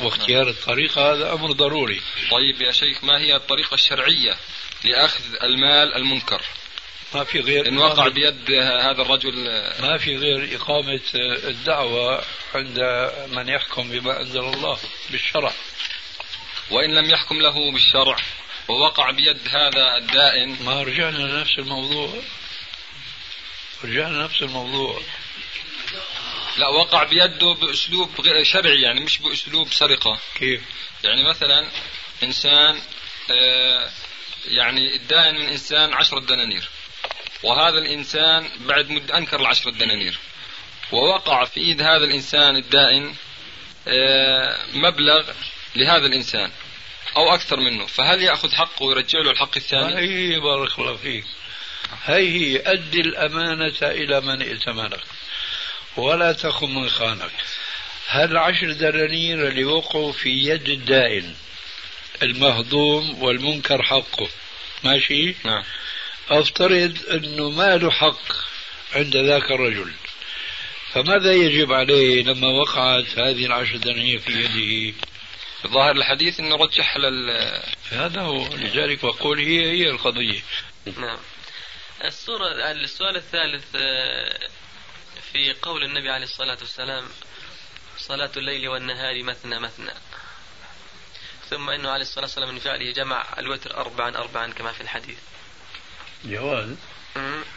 واختيار 0.00 0.48
الطريقة 0.48 1.12
هذا 1.12 1.32
أمر 1.32 1.52
ضروري. 1.52 2.00
طيب 2.30 2.62
يا 2.62 2.72
شيخ 2.72 3.04
ما 3.04 3.18
هي 3.18 3.36
الطريقة 3.36 3.74
الشرعية 3.74 4.36
لأخذ 4.84 5.24
المال 5.42 5.94
المنكر؟ 5.94 6.42
ما 7.14 7.24
في 7.24 7.40
غير 7.40 7.68
إن 7.68 7.78
وقع 7.78 8.08
بيد 8.08 8.50
هذا 8.50 9.02
الرجل 9.02 9.34
ما 9.80 9.98
في 9.98 10.16
غير 10.16 10.56
إقامة 10.56 11.00
الدعوة 11.14 12.24
عند 12.54 12.80
من 13.32 13.48
يحكم 13.48 13.90
بما 13.90 14.20
أنزل 14.20 14.40
الله 14.40 14.78
بالشرع. 15.10 15.52
وإن 16.70 16.94
لم 16.94 17.10
يحكم 17.10 17.40
له 17.40 17.72
بالشرع 17.72 18.16
ووقع 18.68 19.10
بيد 19.10 19.48
هذا 19.48 19.96
الدائن. 19.96 20.56
ما 20.64 20.82
رجعنا 20.82 21.18
لنفس 21.18 21.58
الموضوع. 21.58 22.22
رجعنا 23.84 24.16
لنفس 24.16 24.42
الموضوع. 24.42 25.02
لا 26.56 26.68
وقع 26.68 27.04
بيده 27.04 27.52
بأسلوب 27.52 28.10
شرعي 28.42 28.80
يعني 28.80 29.00
مش 29.00 29.18
بأسلوب 29.18 29.72
سرقة. 29.72 30.18
كيف؟ 30.34 30.62
يعني 31.04 31.28
مثلا 31.28 31.66
إنسان 32.22 32.80
آه، 33.30 33.90
يعني 34.46 34.96
الدائن 34.96 35.34
من 35.34 35.48
إنسان 35.48 35.94
عشرة 35.94 36.20
دنانير. 36.20 36.68
وهذا 37.42 37.78
الإنسان 37.78 38.50
بعد 38.60 38.90
مدة 38.90 39.18
أنكر 39.18 39.40
العشرة 39.40 39.70
دنانير. 39.70 40.18
ووقع 40.92 41.44
في 41.44 41.60
إيد 41.60 41.82
هذا 41.82 42.04
الإنسان 42.04 42.56
الدائن 42.56 43.14
آه، 43.88 44.58
مبلغ 44.74 45.32
لهذا 45.76 46.06
الإنسان 46.06 46.50
أو 47.16 47.34
أكثر 47.34 47.60
منه. 47.60 47.86
فهل 47.86 48.22
يأخذ 48.22 48.52
حقه 48.52 48.82
ويرجع 48.82 49.18
له 49.18 49.30
الحق 49.30 49.56
الثاني؟ 49.56 49.98
هي 49.98 50.40
بارك 50.40 50.78
الله 50.78 50.96
فيك. 50.96 51.24
هي 52.04 52.28
هي 52.28 52.62
أدي 52.72 53.00
الأمانة 53.00 53.78
إلى 53.82 54.20
من 54.20 54.42
ائتمنك. 54.42 55.00
ولا 55.98 56.32
تخن 56.32 56.74
من 56.74 56.88
خانك. 56.88 57.30
هل 58.06 58.36
عشر 58.36 58.72
دنانير 58.72 59.48
اللي 59.48 59.64
وقعوا 59.64 60.12
في 60.12 60.30
يد 60.30 60.68
الدائن 60.68 61.34
المهضوم 62.22 63.22
والمنكر 63.22 63.82
حقه؟ 63.82 64.28
ماشي؟ 64.84 65.34
نعم. 65.44 65.64
أفترض 66.30 66.98
إنه 67.10 67.50
ما 67.50 67.76
له 67.76 67.90
حق 67.90 68.32
عند 68.92 69.16
ذاك 69.16 69.50
الرجل. 69.50 69.92
فماذا 70.92 71.32
يجب 71.32 71.72
عليه 71.72 72.22
لما 72.22 72.48
وقعت 72.48 73.18
هذه 73.18 73.46
العشر 73.46 73.76
دنانير 73.76 74.18
في 74.18 74.32
يده؟ 74.32 74.96
ظاهر 75.66 75.96
الحديث 75.96 76.40
إنه 76.40 76.56
رجح 76.56 76.96
لل 76.96 77.30
هذا 77.90 78.20
هو. 78.20 78.48
لذلك 78.56 79.04
بقول 79.04 79.38
هي 79.38 79.70
هي 79.70 79.90
القضية. 79.90 80.40
نعم. 80.96 81.18
الصورة 82.04 82.70
السؤال 82.70 83.16
الثالث 83.16 83.64
آه، 83.76 84.38
في 85.32 85.52
قول 85.62 85.84
النبي 85.84 86.10
عليه 86.10 86.24
الصلاة 86.24 86.58
والسلام 86.60 87.08
صلاة 87.98 88.30
الليل 88.36 88.68
والنهار 88.68 89.22
مثنى 89.22 89.58
مثنى. 89.58 89.92
ثم 91.50 91.70
إنه 91.70 91.90
عليه 91.90 92.02
الصلاة 92.02 92.24
والسلام 92.24 92.48
من 92.48 92.58
فعله 92.58 92.92
جمع 92.92 93.26
الوتر 93.38 93.76
أربعا 93.76 94.16
أربعا 94.16 94.52
كما 94.52 94.72
في 94.72 94.80
الحديث. 94.80 95.18
جواز؟ 96.24 96.76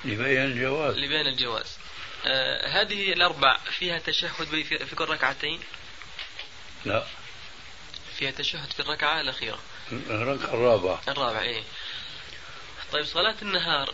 لبيان 0.06 0.46
الجواز. 0.46 0.96
لبيان 0.98 1.28
الجواز. 1.28 1.78
آه 2.26 2.68
هذه 2.68 3.14
الأربع 3.14 3.58
فيها 3.58 4.00
تشهد 4.00 4.64
في 4.64 4.96
كل 4.96 5.06
ركعتين؟ 5.06 5.60
لا. 6.86 7.06
فيها 8.18 8.32
تشهد 8.32 8.74
في 8.74 8.80
الركعة 8.80 9.22
الأخيرة. 9.22 9.60
الركعة 9.92 10.54
الرابعة. 10.54 11.02
الرابعة 11.08 11.42
إيه. 11.42 11.64
طيب 12.92 13.06
صلاة 13.06 13.36
النهار 13.42 13.94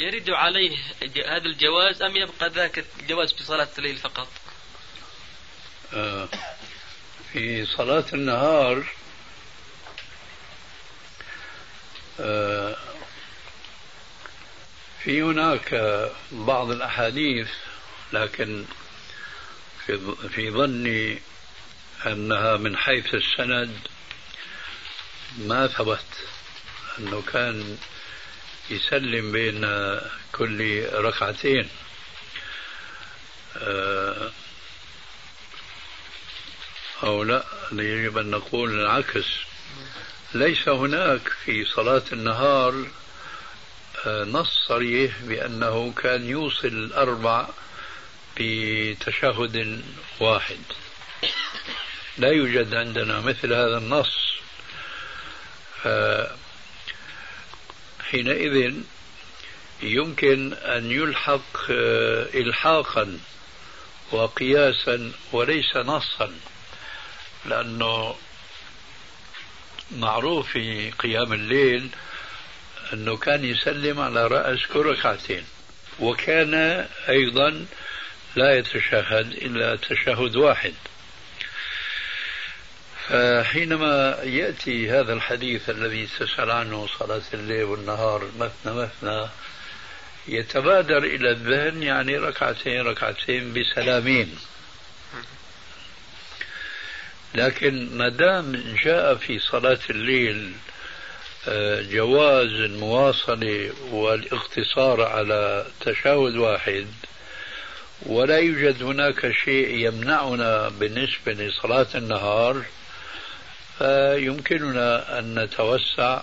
يرد 0.00 0.30
عليه 0.30 0.76
هذا 1.26 1.46
الجواز 1.46 2.02
أم 2.02 2.16
يبقى 2.16 2.48
ذاك 2.50 2.84
الجواز 3.00 3.32
في 3.32 3.42
صلاة 3.42 3.68
الليل 3.78 3.96
فقط؟ 3.96 4.28
آه 5.92 6.28
في 7.32 7.66
صلاة 7.66 8.04
النهار 8.12 8.84
آه 12.20 12.76
في 15.04 15.22
هناك 15.22 15.74
بعض 16.32 16.70
الأحاديث 16.70 17.48
لكن 18.12 18.64
في 19.86 20.14
في 20.34 20.50
ظني 20.50 21.22
أنها 22.06 22.56
من 22.56 22.76
حيث 22.76 23.14
السند 23.14 23.78
ما 25.38 25.66
ثبت 25.66 26.04
أنه 26.98 27.22
كان 27.32 27.78
يسلم 28.70 29.32
بين 29.32 29.60
كل 30.32 30.86
ركعتين. 30.92 31.68
آه، 33.56 34.30
أو 37.02 37.22
لا 37.22 37.44
يجب 37.72 38.18
أن 38.18 38.30
نقول 38.30 38.80
العكس. 38.80 39.26
ليس 40.34 40.68
هناك 40.68 41.28
في 41.44 41.64
صلاة 41.64 42.02
النهار 42.12 42.86
نص 44.06 44.66
صريح 44.68 45.18
بأنه 45.22 45.92
كان 45.92 46.28
يوصل 46.28 46.68
الأربع 46.68 47.48
بتشهد 48.36 49.82
واحد. 50.20 50.58
لا 52.18 52.28
يوجد 52.28 52.74
عندنا 52.74 53.20
مثل 53.20 53.52
هذا 53.52 53.78
النص. 53.78 54.30
حينئذ 58.10 58.74
يمكن 59.82 60.52
أن 60.52 60.90
يلحق 60.90 61.70
إلحاقا 62.34 63.18
وقياسا 64.12 65.12
وليس 65.32 65.76
نصا 65.76 66.32
لأنه 67.46 68.14
معروف 69.96 70.48
في 70.52 70.90
قيام 70.90 71.32
الليل 71.32 71.88
أنه 72.92 73.16
كان 73.16 73.44
يسلم 73.44 74.00
على 74.00 74.26
رأس 74.26 74.66
كل 74.66 74.86
ركعتين 74.86 75.44
وكان 76.00 76.54
أيضا 77.08 77.66
لا 78.36 78.58
يتشهد 78.58 79.32
إلا 79.32 79.76
تشهد 79.76 80.36
واحد. 80.36 80.74
فحينما 83.10 84.16
يأتي 84.22 84.90
هذا 84.90 85.12
الحديث 85.12 85.70
الذي 85.70 86.08
تسأل 86.18 86.50
عنه 86.50 86.86
صلاة 86.98 87.22
الليل 87.34 87.64
والنهار 87.64 88.24
مثنى 88.38 88.74
مثنى 88.74 89.28
يتبادر 90.28 90.98
إلى 90.98 91.30
الذهن 91.30 91.82
يعني 91.82 92.16
ركعتين 92.16 92.80
ركعتين 92.80 93.52
بسلامين. 93.52 94.38
لكن 97.34 97.96
ما 97.96 98.08
دام 98.08 98.74
جاء 98.84 99.14
في 99.14 99.38
صلاة 99.38 99.78
الليل 99.90 100.52
جواز 101.92 102.48
المواصلة 102.52 103.72
والاقتصار 103.90 105.02
على 105.02 105.66
تشهد 105.80 106.36
واحد 106.36 106.86
ولا 108.06 108.38
يوجد 108.38 108.82
هناك 108.82 109.32
شيء 109.44 109.68
يمنعنا 109.68 110.68
بالنسبة 110.68 111.32
لصلاة 111.32 111.86
النهار 111.94 112.62
فيمكننا 113.80 115.18
أن 115.18 115.38
نتوسع 115.38 116.22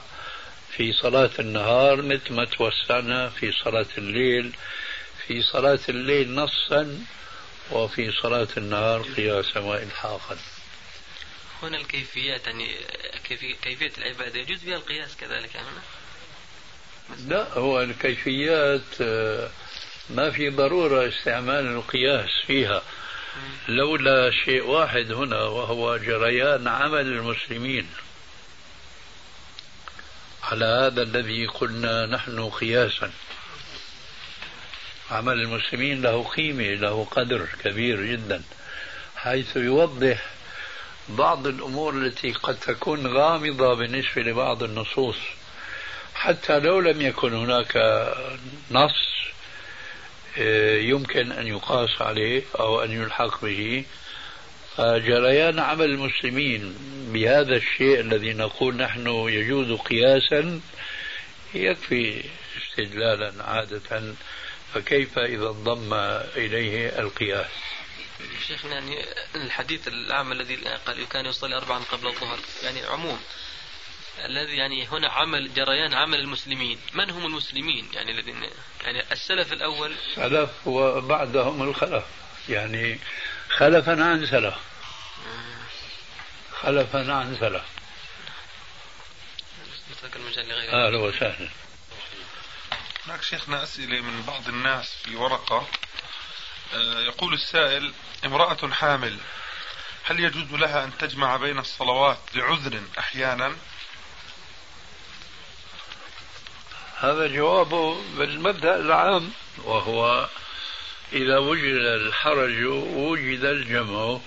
في 0.72 0.94
صلاة 0.94 1.30
النهار 1.40 2.02
مثل 2.02 2.34
ما 2.34 2.46
توسعنا 2.46 3.30
في 3.30 3.52
صلاة 3.52 3.86
الليل 3.98 4.54
في 5.28 5.42
صلاة 5.42 5.80
الليل 5.90 6.36
نصا 6.36 7.06
وفي 7.72 8.12
صلاة 8.12 8.48
النهار 8.58 9.02
قياسا 9.02 9.60
وإلحاقا. 9.60 10.38
هنا 11.64 11.78
الكيفيات 11.78 12.48
يعني 12.48 12.68
كيفية 13.62 13.92
العبادة 13.98 14.40
يجوز 14.40 14.60
فيها 14.60 14.76
القياس 14.76 15.16
كذلك 15.16 15.56
يعني 15.56 15.68
لا 17.28 17.54
هو 17.54 17.82
الكيفيات 17.82 19.02
آه، 19.02 19.50
ما 20.10 20.32
في 20.32 20.50
ضرورة 20.50 21.08
استعمال 21.08 21.66
القياس 21.68 22.30
فيها. 22.48 22.82
لولا 23.68 24.32
شيء 24.32 24.64
واحد 24.64 25.12
هنا 25.12 25.44
وهو 25.44 25.98
جريان 25.98 26.68
عمل 26.68 27.02
المسلمين. 27.02 27.90
على 30.44 30.66
هذا 30.66 31.02
الذي 31.02 31.48
قلنا 31.48 32.06
نحن 32.06 32.50
قياسا. 32.50 33.12
عمل 35.12 35.34
المسلمين 35.34 36.02
له 36.02 36.24
قيمة 36.24 36.64
له 36.64 37.08
قدر 37.12 37.48
كبير 37.64 38.06
جدا 38.06 38.44
حيث 39.16 39.56
يوضح 39.56 40.26
بعض 41.10 41.48
الأمور 41.48 41.94
التي 41.94 42.32
قد 42.32 42.60
تكون 42.60 43.08
غامضة 43.08 43.74
بالنسبة 43.74 44.22
لبعض 44.22 44.64
النصوص. 44.64 45.18
حتى 46.16 46.60
لو 46.60 46.80
لم 46.80 47.02
يكن 47.02 47.34
هناك 47.34 47.78
نص 48.72 49.17
يمكن 50.82 51.32
أن 51.32 51.48
يقاس 51.48 52.02
عليه 52.02 52.44
أو 52.60 52.84
أن 52.84 52.92
يلحق 52.92 53.46
به. 53.46 53.86
فجريان 54.78 55.60
عمل 55.60 55.86
المسلمين 55.86 56.76
بهذا 57.14 57.56
الشيء 57.56 58.00
الذي 58.00 58.34
نقول 58.34 58.76
نحن 58.76 59.08
يجوز 59.08 59.80
قياسا 59.80 60.62
يكفي 61.54 62.24
استدلالا 62.58 63.34
عادة. 63.44 64.14
فكيف 64.74 65.20
إذا 65.20 65.48
انضم 65.48 65.94
إليه 66.36 67.00
القياس؟ 67.00 67.48
شيخنا 68.48 68.74
يعني 68.74 69.06
الحديث 69.36 69.88
الأعمى 69.88 70.34
الذي 70.34 70.56
قال 70.56 71.10
كان 71.10 71.26
يصلي 71.26 71.58
أربعا 71.58 71.80
قبل 71.92 72.08
الظهر 72.08 72.40
يعني 72.64 72.84
عموم 72.86 73.20
الذي 74.26 74.58
يعني 74.58 74.88
هنا 74.88 75.10
عمل 75.10 75.54
جريان 75.54 75.94
عمل 75.94 76.20
المسلمين. 76.20 76.80
من 76.94 77.10
هم 77.10 77.26
المسلمين؟ 77.26 77.90
يعني 77.94 78.12
الذين 78.12 78.50
يعني 78.84 79.12
السلف 79.12 79.54
الأول. 79.54 79.96
سلف 80.16 80.68
وبعدهم 80.68 81.62
الخلف. 81.62 82.04
يعني 82.50 83.00
خلفا 83.50 84.04
عن 84.04 84.26
سلف. 84.26 84.56
خلفا 86.62 87.14
عن 87.14 87.38
سلف. 87.40 87.64
أهلا 90.74 90.98
وسهلا. 90.98 91.50
هناك 93.08 93.24
شيخنا 93.24 93.64
أسئلة 93.64 94.02
من 94.02 94.24
بعض 94.28 94.48
الناس 94.48 94.94
في 95.04 95.16
ورقة. 95.16 95.68
آه، 96.74 97.00
يقول 97.00 97.34
السائل 97.34 97.94
امرأة 98.26 98.70
حامل 98.72 99.18
هل 100.04 100.20
يجوز 100.20 100.52
لها 100.52 100.84
أن 100.84 100.98
تجمع 100.98 101.38
بين 101.38 101.60
الصلوات 101.60 102.20
لعذر 102.36 102.82
أحيانا؟ 103.00 103.56
هذا 107.00 107.28
جوابه 107.28 108.02
بالمبدأ 108.18 108.76
العام 108.76 109.32
وهو 109.58 110.30
إذا 111.14 111.38
وجد 111.38 111.76
الحرج 111.76 112.64
وجد 112.66 113.44
الجمع 113.44 114.20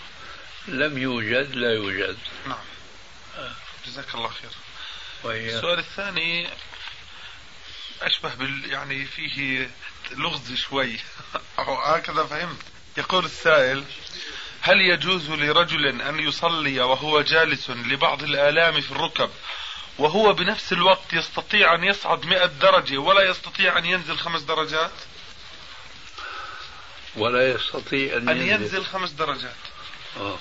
لم 0.69 0.99
يوجد 0.99 1.55
لا 1.55 1.73
يوجد. 1.73 2.19
نعم. 2.47 2.59
جزاك 3.87 4.15
الله 4.15 4.29
خير. 4.29 4.51
السؤال 5.25 5.79
الثاني 5.79 6.49
أشبه 8.03 8.35
بال 8.35 8.71
يعني 8.71 9.05
فيه 9.05 9.71
لغز 10.11 10.55
شوي. 10.55 10.99
أو 11.59 11.75
هكذا 11.75 12.25
فهمت. 12.25 12.63
يقول 12.97 13.25
السائل 13.25 13.85
هل 14.61 14.81
يجوز 14.81 15.31
لرجل 15.31 16.01
أن 16.01 16.19
يصلي 16.21 16.81
وهو 16.81 17.21
جالس 17.21 17.71
لبعض 17.71 18.23
الآلام 18.23 18.81
في 18.81 18.91
الركب 18.93 19.31
وهو 19.99 20.33
بنفس 20.33 20.73
الوقت 20.73 21.13
يستطيع 21.13 21.75
أن 21.75 21.85
يصعد 21.85 22.27
مئة 22.27 22.47
درجة 22.47 22.99
ولا 22.99 23.23
يستطيع 23.23 23.79
أن 23.79 23.85
ينزل 23.85 24.17
خمس 24.17 24.43
درجات؟ 24.43 24.91
ولا 27.17 27.51
يستطيع 27.51 28.17
أن, 28.17 28.29
أن 28.29 28.37
ينزل, 28.37 28.51
ينزل 28.51 28.85
خمس 28.85 29.11
درجات. 29.11 29.57
آه. 30.17 30.39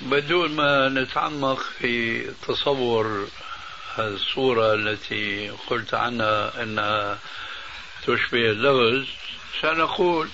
بدون 0.00 0.56
ما 0.56 0.88
نتعمق 0.88 1.60
في 1.78 2.22
تصور 2.48 3.28
الصورة 3.98 4.74
التي 4.74 5.50
قلت 5.50 5.94
عنها 5.94 6.62
أنها 6.62 7.18
تشبه 8.06 8.50
اللغز 8.50 9.06
سنقول 9.62 10.28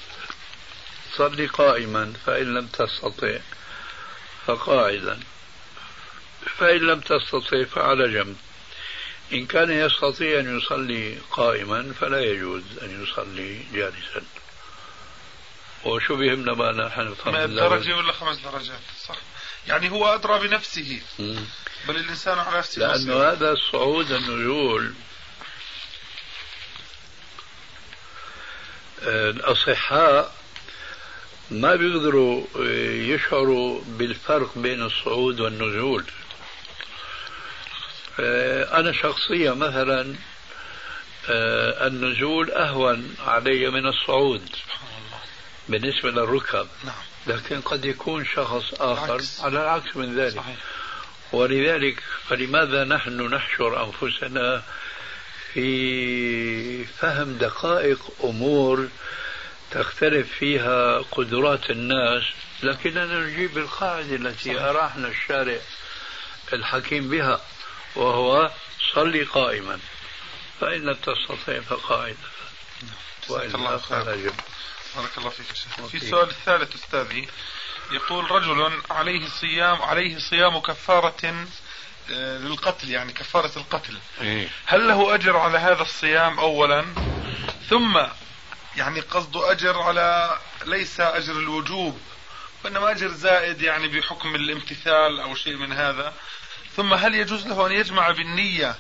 صلي 1.17 1.47
قائما 1.47 2.13
فإن 2.27 2.55
لم 2.55 2.67
تستطع 2.67 3.39
فقاعدا. 4.47 5.21
فإن 6.59 6.79
لم 6.79 7.01
تستطع 7.01 7.65
فعلى 7.65 8.13
جنب. 8.13 8.37
إن 9.33 9.47
كان 9.47 9.71
يستطيع 9.71 10.41
أن 10.41 10.59
يصلي 10.59 11.19
قائما 11.31 11.93
فلا 12.01 12.21
يجوز 12.21 12.63
أن 12.83 13.03
يصلي 13.03 13.61
جالسا. 13.73 14.23
وشو 15.85 16.17
بيهمنا 16.17 16.53
بقى 16.53 16.73
نحن 16.73 17.11
نفهم 17.11 17.55
درجة 17.55 17.97
ولا 17.97 18.13
خمس 18.13 18.39
درجات؟ 18.39 18.81
صح. 19.07 19.17
يعني 19.67 19.91
هو 19.91 20.15
أدرى 20.15 20.49
بنفسه. 20.49 21.01
بل 21.89 21.97
الإنسان 21.97 22.39
على 22.39 22.59
نفسه. 22.59 22.87
لأنه 22.87 23.23
هذا 23.33 23.53
الصعود 23.53 24.13
النزول. 24.13 24.95
الأصحاء 29.03 30.35
ما 31.51 31.75
بيقدروا 31.75 32.47
يشعروا 33.15 33.81
بالفرق 33.87 34.59
بين 34.59 34.83
الصعود 34.83 35.41
والنزول. 35.41 36.05
أنا 38.19 38.93
شخصيا 38.93 39.53
مثلا 39.53 40.15
النزول 41.87 42.51
أهون 42.51 43.15
علي 43.27 43.71
من 43.71 43.87
الصعود 43.87 44.49
بالنسبة 45.69 46.11
للركب 46.11 46.69
نعم. 46.85 46.95
لكن 47.27 47.61
قد 47.61 47.85
يكون 47.85 48.25
شخص 48.25 48.75
آخر. 48.81 49.23
على 49.41 49.63
العكس 49.63 49.97
من 49.97 50.19
ذلك. 50.19 50.43
ولذلك 51.33 52.03
فلماذا 52.29 52.85
نحن 52.85 53.21
نحشر 53.21 53.85
أنفسنا 53.87 54.63
في 55.53 56.85
فهم 56.85 57.33
دقائق 57.33 57.99
أمور 58.25 58.89
تختلف 59.71 60.33
فيها 60.39 60.99
قدرات 60.99 61.71
الناس 61.71 62.23
لكننا 62.63 63.21
نجيب 63.21 63.59
القاعدة 63.59 64.17
التي. 64.17 64.61
أراحنا 64.61 65.09
الشارع 65.09 65.59
الحكيم 66.53 67.09
بها 67.09 67.41
وهو 67.97 68.51
صلي 68.95 69.23
قائما. 69.23 69.81
فإن 70.61 70.81
لم 70.81 70.95
تستطع 70.95 71.61
فقاعدا. 71.61 72.17
وإلا 73.29 73.79
فلا 73.79 74.17
جنب 74.17 74.41
بارك 74.97 75.19
الله 75.19 75.31
فيك 75.31 75.47
في 75.89 75.95
السؤال 75.95 76.31
الثالث 76.31 76.75
أستاذي. 76.75 77.29
يقول 77.93 78.31
رجل 78.31 78.81
عليه 78.91 79.29
صيام 79.29 79.83
عليه 79.83 80.19
صيام 80.19 80.59
كفارة 80.59 81.47
آه، 82.11 82.39
للقتل 82.39 82.91
يعني 82.91 83.13
كفارة 83.13 83.53
القتل. 83.57 83.99
إيه. 84.21 84.49
هل 84.67 84.89
له 84.89 85.15
أجر 85.15 85.37
على 85.37 85.59
هذا 85.59 85.83
الصيام 85.83 86.39
أولا؟ 86.39 86.85
ثم 87.71 88.01
يعني 88.77 89.01
قصده 89.01 89.51
أجر 89.51 89.83
على 89.83 90.39
ليس 90.65 91.01
أجر 91.01 91.33
الوجوب 91.33 92.01
وإنما 92.65 92.91
أجر 92.91 93.09
زائد 93.09 93.63
يعني 93.63 93.89
بحكم 93.89 94.35
الامتثال 94.35 95.21
أو 95.21 95.35
شيء 95.35 95.57
من 95.57 95.73
هذا. 95.73 96.15
ثم 96.77 96.95
هل 96.95 97.15
يجوز 97.15 97.47
له 97.47 97.67
أن 97.67 97.73
يجمع 97.73 98.11
بالنية 98.11 98.77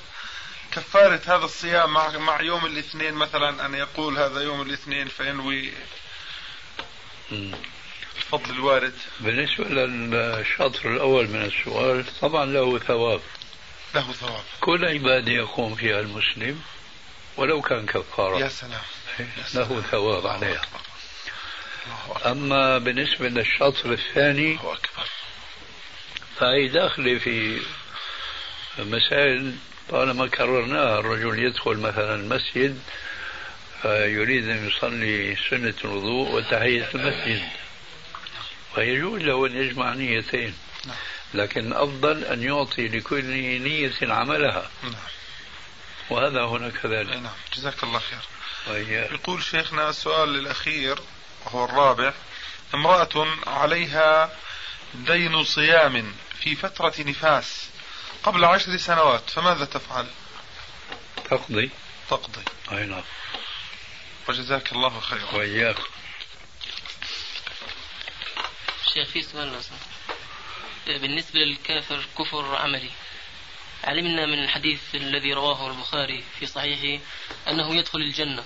كفارة 0.72 1.20
هذا 1.26 1.44
الصيام 1.44 1.92
مع 1.92 2.18
مع 2.18 2.40
يوم 2.40 2.66
الاثنين 2.66 3.14
مثلا؟ 3.14 3.66
أن 3.66 3.74
يقول 3.74 4.18
هذا 4.18 4.40
يوم 4.40 4.62
الاثنين 4.62 5.08
فينوي 5.08 5.72
الفضل 8.16 8.50
الوارد. 8.50 8.94
بالنسبة 9.20 9.64
للشطر 9.64 10.92
الأول 10.94 11.28
من 11.28 11.42
السؤال 11.44 12.04
طبعا 12.20 12.46
له 12.46 12.78
ثواب. 12.78 13.20
له 13.94 14.12
ثواب. 14.12 14.44
كل 14.60 14.84
عبادة 14.84 15.32
يقوم 15.32 15.74
فيها 15.74 16.00
المسلم 16.00 16.62
ولو 17.36 17.62
كان 17.62 17.86
كفارة. 17.86 18.38
يا 18.38 18.48
سلام. 18.48 18.82
له 19.54 19.82
ثواب 19.90 20.26
عليها. 20.26 20.62
أما 22.26 22.78
بالنسبة 22.78 23.28
للشطر 23.28 23.92
الثاني 23.92 24.58
فهي 26.38 26.68
داخلة 26.68 27.18
في 27.18 27.62
مسائل 28.78 29.54
طالما 29.88 30.26
كررناها 30.26 31.00
الرجل 31.00 31.38
يدخل 31.38 31.76
مثلا 31.76 32.14
المسجد 32.14 32.80
فيريد 33.82 34.48
أن 34.48 34.68
يصلي 34.68 35.36
سنة 35.50 35.74
الوضوء 35.84 36.30
وتحية 36.30 36.88
المسجد. 36.94 37.48
فيجوز 38.74 39.22
له 39.22 39.46
أن 39.46 39.56
يجمع 39.56 39.94
نيتين 39.94 40.54
لكن 41.34 41.72
أفضل 41.72 42.24
أن 42.24 42.42
يعطي 42.42 42.88
لكل 42.88 43.24
نية 43.62 43.92
عملها. 44.02 44.70
وهذا 46.10 46.44
هنا 46.44 46.68
كذلك. 46.68 47.16
نعم. 47.16 47.32
جزاك 47.56 47.84
الله 47.84 47.98
خير. 47.98 48.18
وإياك. 48.66 49.12
يقول 49.12 49.42
شيخنا 49.42 49.88
السؤال 49.90 50.38
الأخير 50.38 50.98
وهو 51.44 51.64
الرابع. 51.64 52.12
امرأة 52.74 53.26
عليها 53.46 54.32
دين 54.94 55.44
صيام 55.44 56.12
في 56.40 56.56
فترة 56.56 56.94
نفاس. 56.98 57.68
قبل 58.26 58.44
عشر 58.44 58.76
سنوات 58.76 59.30
فماذا 59.30 59.64
تفعل؟ 59.64 60.06
تقضي. 61.30 61.70
تقضي. 62.10 62.42
أي 62.72 62.86
نعم. 62.86 63.02
وجزاك 64.28 64.72
الله 64.72 65.00
خيرا. 65.00 65.34
وإياك. 65.34 65.76
شيخ 68.94 69.08
في 69.08 69.22
سؤال 69.22 69.60
بالنسبة 70.86 71.40
للكافر 71.40 72.04
كفر 72.18 72.56
عملي 72.56 72.90
علمنا 73.84 74.26
من 74.26 74.44
الحديث 74.44 74.94
الذي 74.94 75.32
رواه 75.32 75.70
البخاري 75.70 76.24
في 76.38 76.46
صحيحه 76.46 77.04
أنه 77.48 77.74
يدخل 77.76 77.98
الجنة 77.98 78.44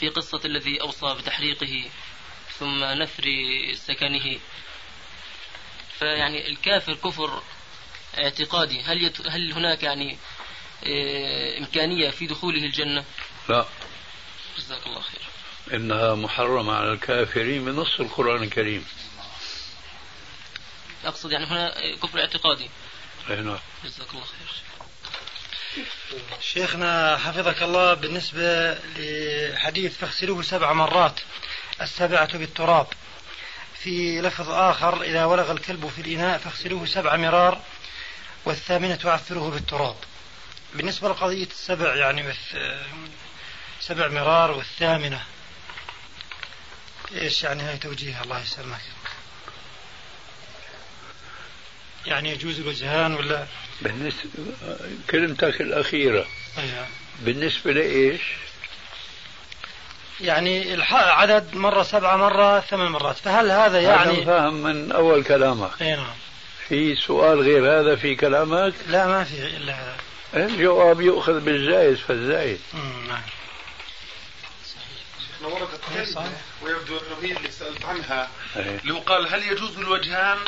في 0.00 0.08
قصة 0.08 0.40
الذي 0.44 0.80
أوصى 0.80 1.14
بتحريقه 1.14 1.90
ثم 2.58 2.84
نثر 2.84 3.24
سكنه. 3.74 4.38
فيعني 5.98 6.48
الكافر 6.48 6.94
كفر 6.94 7.42
اعتقادي. 8.18 8.82
هل 8.82 9.04
يت... 9.04 9.26
هل 9.26 9.52
هناك 9.52 9.82
يعني 9.82 10.18
إيه 10.86 11.58
إمكانية 11.58 12.10
في 12.10 12.26
دخوله 12.26 12.58
الجنة؟ 12.58 13.04
لا. 13.48 13.66
جزاك 14.58 14.86
الله 14.86 15.00
خير. 15.00 15.22
إنها 15.72 16.14
محرمة 16.14 16.74
على 16.74 16.92
الكافرين 16.92 17.64
بنص 17.64 18.00
القرآن 18.00 18.42
الكريم. 18.42 18.86
أقصد 21.04 21.32
يعني 21.32 21.46
هنا 21.46 21.96
كفر 22.02 22.20
اعتقادي. 22.20 22.70
أي 23.30 23.36
نعم. 23.36 23.58
جزاك 23.84 24.10
الله 24.14 24.24
خير. 24.24 24.54
شيخنا 26.40 27.18
حفظك 27.18 27.62
الله 27.62 27.94
بالنسبة 27.94 28.78
لحديث 28.96 29.96
فاغسلوه 29.96 30.42
سبع 30.42 30.72
مرات 30.72 31.20
السبعة 31.80 32.38
بالتراب. 32.38 32.86
في 33.78 34.20
لفظ 34.20 34.50
آخر 34.50 35.02
إذا 35.02 35.24
ولغ 35.24 35.52
الكلب 35.52 35.88
في 35.96 36.00
الإناء 36.00 36.38
فاغسلوه 36.38 36.86
سبع 36.86 37.16
مرار. 37.16 37.62
والثامنة 38.44 38.98
عفروه 39.04 39.50
بالتراب. 39.50 39.96
بالنسبة 40.74 41.08
لقضية 41.08 41.46
السبع 41.46 41.94
يعني 41.94 42.34
سبع 43.80 44.08
مرار 44.08 44.50
والثامنة 44.50 45.20
إيش 47.14 47.42
يعني 47.42 47.62
هاي 47.62 47.76
توجيهها 47.76 48.24
الله 48.24 48.42
يسلمك. 48.42 48.80
يعني 52.06 52.30
يجوز 52.30 52.60
الوجهان 52.60 53.14
ولا؟ 53.14 53.46
بالنسبة 53.82 54.30
كلمتك 55.10 55.60
الأخيرة. 55.60 56.26
أيها. 56.58 56.88
بالنسبة 57.20 57.72
لإيش؟ 57.72 58.20
يعني 60.20 60.82
عدد 60.92 61.54
مرة 61.54 61.82
سبعة 61.82 62.16
مرة 62.16 62.60
ثمان 62.60 62.92
مرات. 62.92 63.16
فهل 63.16 63.50
هذا 63.50 63.80
يعني 63.80 64.12
هذا 64.12 64.24
فهم 64.24 64.54
من 64.54 64.92
أول 64.92 65.24
كلامك. 65.24 65.82
أي 65.82 65.96
نعم. 65.96 66.23
في 66.68 66.96
سؤال 66.96 67.40
غير 67.40 67.80
هذا 67.80 67.96
في 67.96 68.14
كلامك؟ 68.14 68.74
لا 68.86 69.06
ما 69.06 69.24
في 69.24 69.56
إلا 69.56 69.72
هذا 69.72 69.96
الجواب 70.34 71.00
يؤخذ 71.00 71.40
بالزائد 71.40 71.96
فالزائد. 71.96 72.60
نعم. 73.08 73.22
وردت 75.42 75.80
ويبدو 76.62 76.98
أنه 76.98 77.16
هي 77.22 77.36
اللي 77.36 77.50
سألت 77.50 77.84
عنها. 77.84 78.30
لو 78.84 78.98
قال 78.98 79.34
هل 79.34 79.52
يجوز 79.52 79.78
الوجهان 79.78 80.38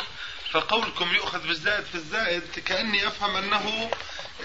فقولكم 0.51 1.15
يؤخذ 1.15 1.47
بالزائد 1.47 1.83
في 1.83 1.95
الزائد 1.95 2.43
كأني 2.65 3.07
أفهم 3.07 3.35
أنه 3.35 3.89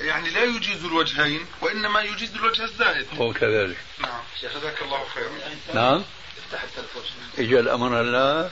يعني 0.00 0.30
لا 0.30 0.44
يجيز 0.44 0.84
الوجهين 0.84 1.46
وإنما 1.60 2.00
يجيز 2.00 2.34
الوجه 2.34 2.64
الزائد. 2.64 3.06
هو 3.18 3.32
كذلك. 3.32 3.76
نعم. 3.98 4.20
جزاك 4.42 4.82
الله 4.82 5.04
خيرا. 5.14 5.30
نعم. 5.74 6.04
افتح 6.38 6.62
التلفون 6.62 7.02
اجى 7.38 7.60
الأمر 7.60 8.00
هلا 8.00 8.50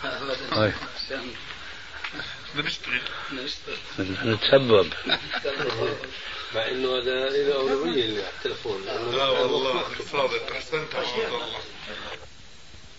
طيب 2.54 2.64
بنشتغل 2.64 3.00
نتسبب. 4.24 4.92
مع 6.54 6.68
إنه 6.68 6.98
هذا 6.98 7.28
له 7.28 7.54
أولوية 7.54 8.28
التلفون 8.28 8.84
لا 8.86 9.28
والله 9.28 9.84
صادق. 10.12 10.52
أحسنت 10.52 10.94
الله. 10.94 11.58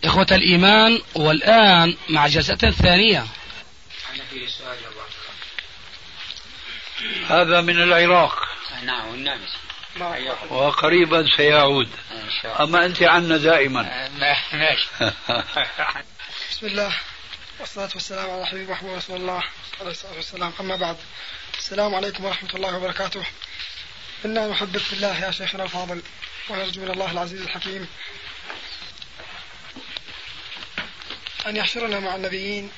إخوة 0.04 0.28
الإيمان 0.32 1.02
والآن 1.16 1.98
مع 2.10 2.28
جلسة 2.28 2.56
ثانية. 2.56 3.26
هذا 7.28 7.62
من 7.62 7.84
العراق. 7.84 8.48
نعم 8.84 9.08
والنامس 9.08 9.50
وقريبا 10.50 11.28
سيعود. 11.38 11.90
أما 12.60 12.86
أنت 12.86 13.04
عنا 13.04 13.38
دائما. 13.38 14.10
ماشي. 14.54 14.88
بسم 16.52 16.66
الله. 16.68 16.94
والصلاة 17.62 17.90
والسلام 17.96 18.30
على 18.30 18.46
حبيب 18.46 18.70
محمد 18.70 18.90
رسول 18.90 19.22
الله. 19.22 19.44
عليه 19.80 19.92
الصلاة 19.92 20.16
والسلام. 20.16 20.54
أما 20.60 20.76
بعد 20.76 20.98
السلام 21.58 21.96
عليكم 21.96 22.26
ورحمة 22.26 22.50
الله 22.56 22.76
وبركاته. 22.76 23.24
إنا 24.26 24.48
نحبك 24.48 24.80
في 24.80 24.94
الله 24.94 25.26
يا 25.26 25.32
شيخنا 25.32 25.64
الفاضل 25.64 26.02
ونرجو 26.50 26.82
من 26.82 26.92
الله 26.92 27.12
العزيز 27.12 27.42
الحكيم 27.42 27.88
أن 31.48 31.56
يحشرنا 31.56 32.00
مع 32.00 32.16
النبيين 32.16 32.72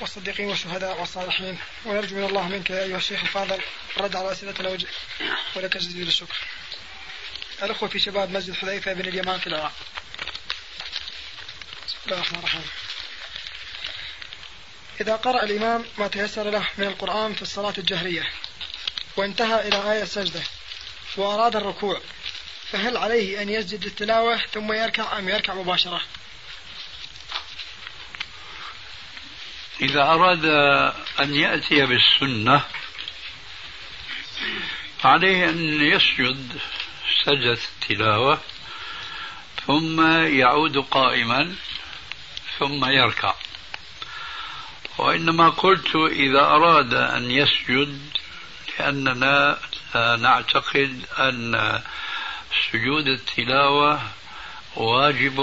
والصديقين 0.00 0.48
والشهداء 0.48 1.00
والصالحين. 1.00 1.58
ونرجو 1.84 2.16
من 2.16 2.24
الله 2.24 2.48
منك 2.48 2.70
يا 2.70 2.82
أيها 2.82 2.96
الشيخ 2.96 3.20
الفاضل 3.20 3.60
الرد 3.96 4.16
على 4.16 4.32
أسئلتنا 4.32 4.78
ولك 5.56 5.76
جزيل 5.76 6.06
الشكر. 6.08 6.36
الأخوة 7.62 7.88
في 7.88 7.98
شباب 7.98 8.30
مسجد 8.30 8.54
حذيفة 8.54 8.92
بن 8.92 9.08
اليمان 9.08 9.40
في 9.40 9.46
العراق 9.46 9.72
بسم 11.86 11.96
الله 12.06 12.16
الرحمن 12.16 12.38
الرحيم. 12.38 12.64
إذا 15.00 15.16
قرأ 15.16 15.42
الإمام 15.42 15.84
ما 15.98 16.08
تيسر 16.08 16.50
له 16.50 16.68
من 16.78 16.86
القرآن 16.86 17.34
في 17.34 17.42
الصلاة 17.42 17.74
الجهرية 17.78 18.30
وانتهى 19.16 19.68
إلى 19.68 19.92
آية 19.92 20.02
السجدة 20.02 20.40
وأراد 21.16 21.56
الركوع 21.56 22.00
فهل 22.70 22.96
عليه 22.96 23.42
أن 23.42 23.48
يسجد 23.48 23.84
للتلاوة 23.84 24.36
ثم 24.52 24.72
يركع 24.72 25.18
أم 25.18 25.28
يركع 25.28 25.54
مباشرة؟ 25.54 26.00
إذا 29.80 30.02
أراد 30.02 30.44
أن 31.20 31.34
يأتي 31.34 31.86
بالسنة 31.86 32.64
عليه 35.04 35.48
أن 35.48 35.82
يسجد 35.82 36.58
سجدة 37.24 37.58
التلاوة 37.80 38.40
ثم 39.66 40.06
يعود 40.26 40.78
قائما 40.78 41.54
ثم 42.58 42.84
يركع. 42.84 43.34
وإنما 44.98 45.48
قلت 45.48 45.96
إذا 45.96 46.40
أراد 46.40 46.94
أن 46.94 47.30
يسجد 47.30 47.98
لأننا 48.78 49.58
نعتقد 49.94 51.02
أن 51.18 51.80
سجود 52.72 53.06
التلاوة 53.06 54.00
واجب 54.76 55.36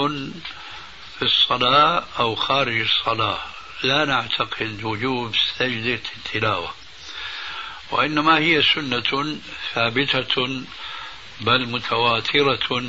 في 1.18 1.22
الصلاة 1.22 2.04
أو 2.18 2.34
خارج 2.34 2.80
الصلاة. 2.80 3.38
لا 3.82 4.04
نعتقد 4.04 4.84
وجوب 4.84 5.34
سجدة 5.58 6.00
التلاوة. 6.16 6.74
وإنما 7.90 8.38
هي 8.38 8.62
سنة 8.62 9.38
ثابتة 9.74 10.62
بل 11.40 11.68
متواترة 11.68 12.82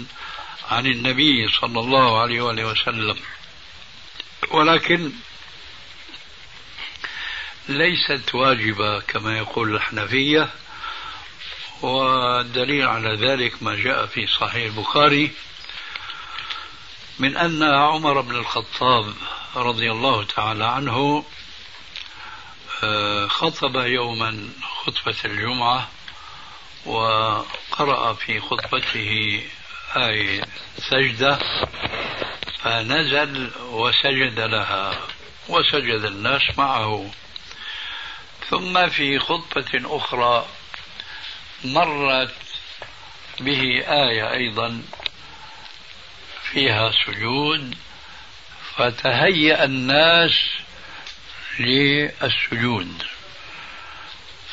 عن 0.72 0.86
النبي 0.86 1.48
صلى 1.62 1.80
الله 1.80 2.22
عليه 2.22 2.42
وآله 2.42 2.66
وسلم. 2.66 3.18
ولكن 4.52 5.12
ليست 7.78 8.36
واجبة 8.36 9.00
كما 9.00 9.38
يقول 9.38 9.76
الحنفية 9.76 10.50
والدليل 11.82 12.88
على 12.88 13.16
ذلك 13.16 13.64
ما 13.64 13.76
جاء 13.76 14.06
في 14.06 14.28
صحيح 14.28 14.66
البخاري 14.66 15.32
من 17.20 17.38
أن 17.38 17.64
عمر 17.64 18.22
بن 18.22 18.36
الخطاب 18.36 19.14
رضي 19.56 19.92
الله 19.92 20.24
تعالى 20.24 20.66
عنه 20.66 21.26
آه، 22.84 23.28
خطب 23.28 23.76
يوما 23.76 24.50
خطبة 24.86 25.16
الجمعة 25.26 25.90
وقرأ 26.86 28.14
في 28.14 28.40
خطبته 28.40 29.44
آية 29.96 30.42
سجدة 30.78 31.40
فنزل 32.64 33.52
وسجد 33.62 34.40
لها 34.40 35.00
وسجد 35.50 36.06
الناس 36.06 36.42
معه. 36.58 37.12
ثم 38.52 38.90
في 38.90 39.20
خطبة 39.20 39.98
أخرى 39.98 40.46
مرت 41.64 42.36
به 43.40 43.84
آية 43.88 44.34
أيضا 44.34 44.82
فيها 46.44 46.92
سجود 47.06 47.76
فتهيأ 48.76 49.64
الناس 49.64 50.32
للسجود. 51.60 53.04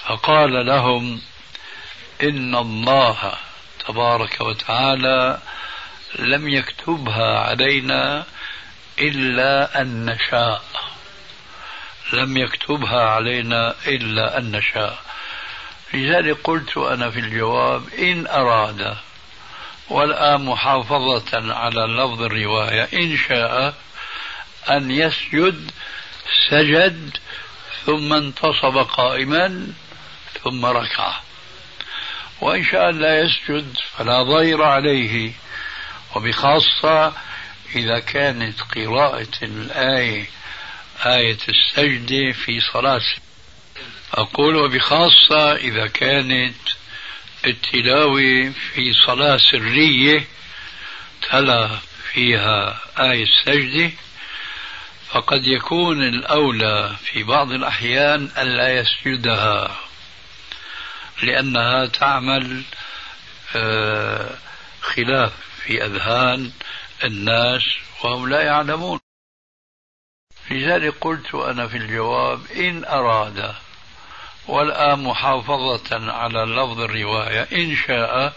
فقال 0.05 0.67
لهم 0.67 1.21
إن 2.23 2.55
الله 2.55 3.33
تبارك 3.89 4.41
وتعالى 4.41 5.41
لم 6.19 6.49
يكتبها 6.49 7.39
علينا 7.39 8.25
إلا 8.99 9.81
أن 9.81 10.05
نشاء. 10.05 10.88
لم 12.13 12.37
يكتبها 12.37 13.01
علينا 13.01 13.75
إلا 13.87 14.39
أن 14.39 14.51
نشاء. 14.53 14.99
لذلك 15.95 16.39
قلت 16.45 16.77
أنا 16.77 17.11
في 17.11 17.19
الجواب 17.19 17.89
إن 17.99 18.27
أراد 18.27 18.97
والآن 19.89 20.45
محافظة 20.45 21.55
على 21.55 21.81
لفظ 21.81 22.23
الرواية 22.23 22.89
إن 22.93 23.17
شاء 23.17 23.75
أن 24.71 24.91
يسجد 24.91 25.71
سجد 26.51 27.17
ثم 27.87 28.13
انتصب 28.13 28.77
قائما 28.77 29.67
ثم 30.45 30.67
ركع. 30.67 31.13
وإن 32.41 32.65
شاء 32.65 32.91
لا 32.91 33.21
يسجد 33.21 33.77
فلا 33.97 34.23
ضير 34.23 34.63
عليه. 34.63 35.33
وبخاصة 36.17 37.13
إذا 37.75 37.99
كانت 37.99 38.61
قراءة 38.61 39.29
الآية 39.43 40.27
آية 41.07 41.39
السجدة 41.49 42.33
في 42.33 42.61
صلاة 42.61 43.01
أقول 44.15 44.57
وبخاصة 44.57 45.57
إذا 45.57 45.87
كانت 45.87 46.55
التلاوة 47.47 48.53
في 48.75 48.93
صلاة 49.07 49.37
سرية 49.37 50.25
تلا 51.31 51.79
فيها 52.13 52.81
آية 52.99 53.25
السجدة 53.25 53.91
فقد 55.09 55.47
يكون 55.47 56.03
الأولى 56.03 56.97
في 57.05 57.23
بعض 57.23 57.53
الأحيان 57.53 58.31
ألا 58.39 58.81
يسجدها 58.81 59.77
لأنها 61.23 61.87
تعمل 61.87 62.63
آه، 63.57 64.39
خلاف 64.81 65.33
في 65.65 65.85
أذهان 65.85 66.53
الناس 67.05 67.63
وهم 68.05 68.29
لا 68.29 68.43
يعلمون. 68.43 69.01
لذلك 70.51 70.95
قلت 71.01 71.35
أنا 71.35 71.69
في 71.69 71.77
الجواب 71.77 72.41
إن 72.57 72.85
أراد 72.85 73.55
والآن 74.47 75.03
محافظة 75.03 76.13
على 76.13 76.39
لفظ 76.39 76.81
الرواية 76.81 77.49
إن 77.53 77.77
شاء 77.77 78.33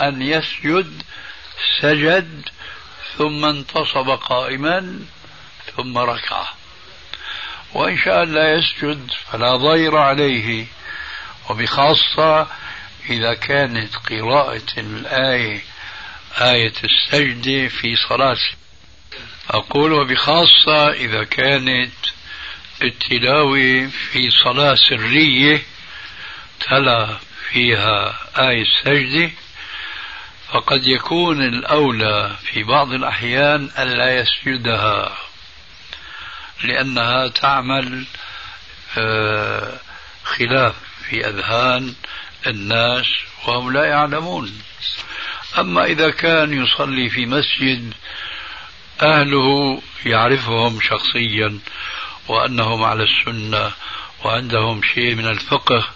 أن 0.00 0.22
يسجد 0.22 1.02
سجد 1.80 2.48
ثم 3.18 3.44
انتصب 3.44 4.10
قائما 4.10 4.98
ثم 5.76 5.98
ركع. 5.98 6.44
وإن 7.74 7.98
شاء 7.98 8.24
لا 8.24 8.54
يسجد 8.54 9.10
فلا 9.32 9.56
ضير 9.56 9.96
عليه. 9.96 10.66
وبخاصة 11.50 12.46
إذا 13.10 13.34
كانت 13.34 13.96
قراءة 13.96 14.78
الآية 14.78 15.60
آية 16.40 16.72
السجدة 16.84 17.68
في 17.68 17.96
صلاة 18.08 18.36
أقول 19.50 19.92
وبخاصة 19.92 20.90
إذا 20.92 21.24
كانت 21.24 21.92
التلاوة 22.82 23.90
في 24.12 24.30
صلاة 24.44 24.74
سرية 24.74 25.62
تلا 26.60 27.18
فيها 27.50 28.18
آية 28.38 28.62
السجدة 28.62 29.30
فقد 30.52 30.86
يكون 30.86 31.42
الأولى 31.42 32.36
في 32.42 32.62
بعض 32.62 32.92
الأحيان 32.92 33.70
ألا 33.78 34.20
يسجدها 34.20 35.16
لأنها 36.64 37.28
تعمل 37.28 38.04
آه، 38.98 39.78
خلاف 40.24 40.74
في 41.08 41.28
أذهان 41.28 41.94
الناس 42.46 43.06
وهم 43.46 43.72
لا 43.72 43.84
يعلمون. 43.84 44.62
أما 45.58 45.84
إذا 45.84 46.10
كان 46.10 46.64
يصلي 46.64 47.10
في 47.10 47.26
مسجد 47.26 47.94
أهله 49.02 49.82
يعرفهم 50.06 50.80
شخصيا 50.80 51.58
وأنهم 52.28 52.84
على 52.84 53.04
السنة 53.04 53.72
وعندهم 54.24 54.82
شيء 54.82 55.14
من 55.14 55.26
الفقه 55.26 55.88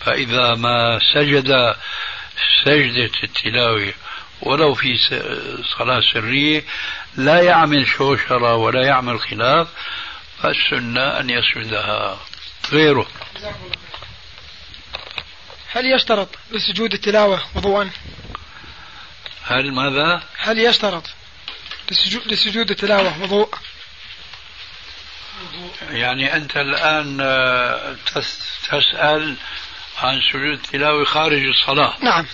فإذا 0.00 0.54
ما 0.54 0.98
سجد 1.14 1.76
سجدة 2.64 3.12
التلاوة 3.22 3.92
ولو 4.42 4.74
في 4.74 4.98
صلاة 5.78 6.00
سرية 6.12 6.64
لا 7.16 7.42
يعمل 7.42 7.86
شوشرة 7.86 8.56
ولا 8.56 8.82
يعمل 8.82 9.20
خلاف 9.20 9.68
فالسنة 10.42 11.20
أن 11.20 11.30
يسجدها 11.30 12.18
غيره 12.72 13.06
هل 15.72 15.94
يشترط 15.94 16.28
لسجود 16.50 16.92
التلاوة 16.92 17.42
وضوءا؟ 17.54 17.90
هل 19.44 19.72
ماذا؟ 19.72 20.22
هل 20.38 20.58
يشترط 20.58 21.04
لسجود 21.90 22.70
التلاوة 22.70 23.22
وضوء؟ 23.22 23.54
يعني 25.90 26.36
أنت 26.36 26.56
الآن 26.56 27.18
آه، 27.20 27.96
تسأل 28.68 29.36
عن 29.98 30.20
سجود 30.32 30.52
التلاوة 30.52 31.04
خارج 31.04 31.42
الصلاة. 31.46 31.96
نعم. 32.02 32.26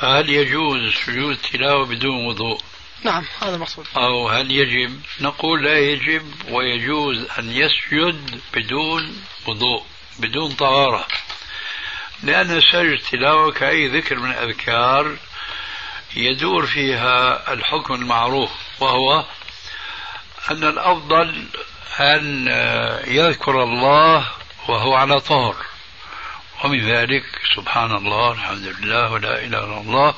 فهل 0.00 0.30
يجوز 0.30 0.94
سجود 0.94 1.30
التلاوة 1.30 1.86
بدون 1.86 2.26
وضوء؟ 2.26 2.60
نعم 3.04 3.24
هذا 3.42 3.54
المقصود. 3.54 3.86
أو 3.96 4.28
هل 4.28 4.50
يجب؟ 4.50 5.00
نقول 5.20 5.64
لا 5.64 5.78
يجب 5.78 6.32
ويجوز 6.48 7.26
أن 7.38 7.52
يسجد 7.52 8.40
بدون 8.54 9.24
وضوء 9.46 9.84
بدون 10.18 10.52
طهارة. 10.52 11.06
لأن 12.22 12.60
سجد 12.60 12.90
التلاوة 12.90 13.52
كأي 13.52 13.88
ذكر 13.88 14.18
من 14.18 14.30
الأذكار 14.30 15.16
يدور 16.16 16.66
فيها 16.66 17.52
الحكم 17.52 17.94
المعروف 17.94 18.50
وهو 18.80 19.24
أن 20.50 20.64
الأفضل 20.64 21.44
أن 22.00 22.46
يذكر 23.06 23.62
الله 23.62 24.26
وهو 24.68 24.94
على 24.94 25.20
طهر. 25.20 25.56
ومن 26.64 26.80
ذلك 26.80 27.24
سبحان 27.56 27.96
الله 27.96 28.32
الحمد 28.32 28.66
لله 28.80 29.12
ولا 29.12 29.44
إله 29.44 29.64
إلا 29.64 29.80
الله. 29.80 30.14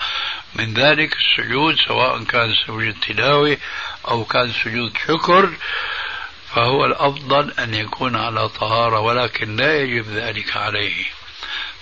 من 0.54 0.74
ذلك 0.74 1.16
السجود 1.16 1.76
سواء 1.88 2.24
كان 2.24 2.54
سجود 2.66 2.96
تلاوة 3.08 3.58
أو 4.08 4.24
كان 4.24 4.52
سجود 4.52 4.92
شكر 5.08 5.52
فهو 6.54 6.84
الأفضل 6.84 7.52
أن 7.58 7.74
يكون 7.74 8.16
على 8.16 8.48
طهارة 8.48 9.00
ولكن 9.00 9.56
لا 9.56 9.80
يجب 9.80 10.08
ذلك 10.08 10.56
عليه. 10.56 11.04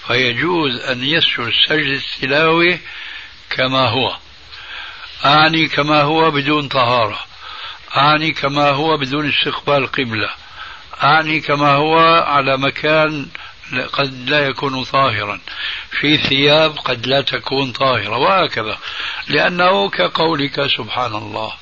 فيجوز 0.06 0.80
أن 0.80 1.04
يسجد 1.04 1.52
سجد 1.68 2.02
التلاوة 2.14 2.78
كما 3.50 3.88
هو. 3.88 4.16
أعني 5.24 5.68
كما 5.68 6.02
هو 6.02 6.30
بدون 6.30 6.68
طهارة. 6.68 7.24
أعني 7.96 8.32
كما 8.32 8.70
هو 8.70 8.96
بدون 8.96 9.28
استقبال 9.28 9.86
قبلة. 9.86 10.30
أعني 11.02 11.40
كما 11.40 11.72
هو 11.72 11.98
على 12.26 12.56
مكان 12.56 13.28
قد 13.92 14.28
لا 14.30 14.46
يكون 14.46 14.84
طاهرا. 14.84 15.40
في 16.00 16.16
ثياب 16.16 16.78
قد 16.78 17.06
لا 17.06 17.20
تكون 17.20 17.72
طاهرة. 17.72 18.16
وهكذا. 18.16 18.78
لأنه 19.28 19.90
كقولك 19.90 20.66
سبحان 20.66 21.14
الله. 21.14 21.52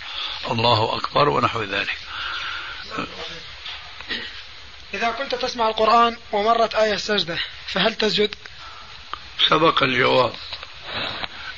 الله 0.51 0.96
أكبر 0.96 1.29
ونحو 1.29 1.62
ذلك. 1.62 1.98
إذا 4.94 5.11
كنت 5.11 5.35
تسمع 5.35 5.68
القرآن 5.68 6.16
ومرت 6.33 6.74
آية 6.74 6.94
السجدة 6.94 7.38
فهل 7.66 7.94
تسجد؟ 7.94 8.35
سبق 9.48 9.83
الجواب. 9.83 10.33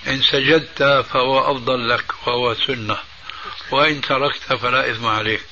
إن 0.07 0.23
سجدت 0.23 0.83
فهو 0.83 1.53
أفضل 1.53 1.89
لك 1.89 2.27
وهو 2.27 2.55
سنة 2.55 2.99
وإن 3.71 4.01
تركت 4.01 4.53
فلا 4.55 4.91
إثم 4.91 5.07
عليك. 5.07 5.43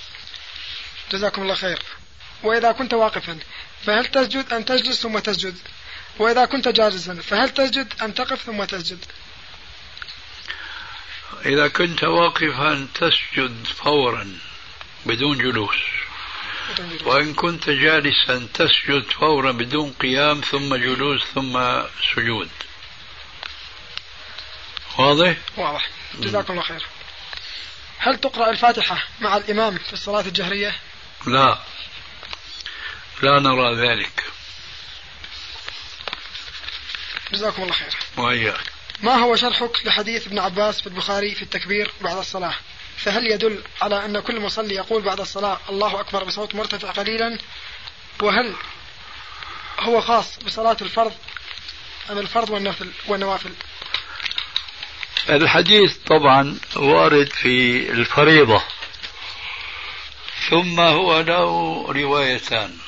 جزاكم 1.13 1.43
الله 1.43 1.55
خير. 1.55 1.79
وإذا 2.43 2.73
كنت 2.73 2.95
واقفا 2.95 3.39
فهل 3.87 4.07
تسجد 4.07 4.53
أن 4.53 4.65
تجلس 4.65 5.03
ثم 5.03 5.19
تسجد؟ 5.19 5.59
وإذا 6.19 6.45
كنت 6.45 6.69
جالسا 6.69 7.15
فهل 7.15 7.51
تسجد 7.51 7.93
أن 8.03 8.15
تقف 8.15 8.43
ثم 8.43 8.65
تسجد؟ 8.65 9.05
إذا 11.47 11.69
كنت 11.69 12.05
واقفا 12.05 12.89
تسجد 12.95 13.65
فورا 13.65 14.39
بدون 15.07 15.39
جلوس. 15.39 15.77
وإن 17.05 17.35
كنت 17.35 17.71
جالسا 17.71 18.49
تسجد 18.55 19.05
فورا 19.11 19.53
بدون 19.53 19.93
قيام 19.93 20.41
ثم 20.41 20.77
جلوس 20.77 21.25
ثم 21.35 21.83
سجود. 22.15 22.51
واضح؟ 24.99 25.37
واضح. 25.57 25.89
جزاكم 26.15 26.53
الله 26.53 26.63
خير. 26.63 26.87
هل 27.99 28.21
تقرأ 28.21 28.51
الفاتحة 28.51 29.05
مع 29.21 29.37
الإمام 29.37 29.79
في 29.79 29.93
الصلاة 29.93 30.21
الجهرية؟ 30.21 30.77
لا. 31.27 31.59
لا 33.23 33.41
نرى 33.41 33.75
ذلك. 33.75 34.25
جزاكم 37.33 37.63
الله 37.63 37.75
خير. 37.75 37.97
وإياك. 38.17 38.73
ما 39.03 39.15
هو 39.15 39.37
شرحك 39.37 39.87
لحديث 39.87 40.27
ابن 40.27 40.39
عباس 40.39 40.81
في 40.81 40.87
البخاري 40.87 41.35
في 41.35 41.43
التكبير 41.43 41.93
بعد 42.01 42.16
الصلاة؟ 42.16 42.55
فهل 42.97 43.27
يدل 43.27 43.62
على 43.83 44.05
أن 44.05 44.20
كل 44.20 44.41
مصلي 44.41 44.75
يقول 44.75 45.03
بعد 45.03 45.20
الصلاة 45.20 45.61
الله 45.68 46.01
أكبر 46.01 46.25
بصوت 46.25 46.55
مرتفع 46.55 46.91
قليلا؟ 46.91 47.39
وهل 48.22 48.55
هو 49.81 50.01
خاص 50.01 50.39
بصلاة 50.39 50.77
الفرض 50.83 51.14
أم 52.11 52.18
الفرض 52.18 52.51
والنفل 52.51 52.91
والنوافل؟ 53.09 53.53
الحديث 55.31 55.97
طبعا 56.07 56.59
وارد 56.76 57.29
في 57.33 57.91
الفريضة. 57.91 58.62
ثم 60.51 60.81
هو 60.81 61.20
له 61.20 61.87
روايتان. 61.93 62.79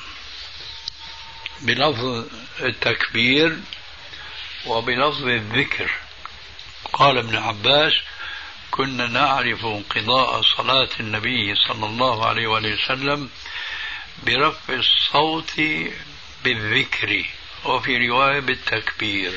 بلفظ 1.60 2.24
التكبير 2.60 3.58
وبلفظ 4.66 5.26
الذكر. 5.26 5.90
قال 6.92 7.18
ابن 7.18 7.36
عباس 7.36 7.92
كنا 8.70 9.06
نعرف 9.06 9.64
انقضاء 9.64 10.42
صلاة 10.42 10.88
النبي 11.00 11.54
صلى 11.54 11.86
الله 11.86 12.26
عليه 12.26 12.46
وسلم 12.46 13.30
برفع 14.22 14.74
الصوت 14.74 15.60
بالذكر 16.44 17.24
وفي 17.64 18.08
رواية 18.08 18.40
بالتكبير. 18.40 19.32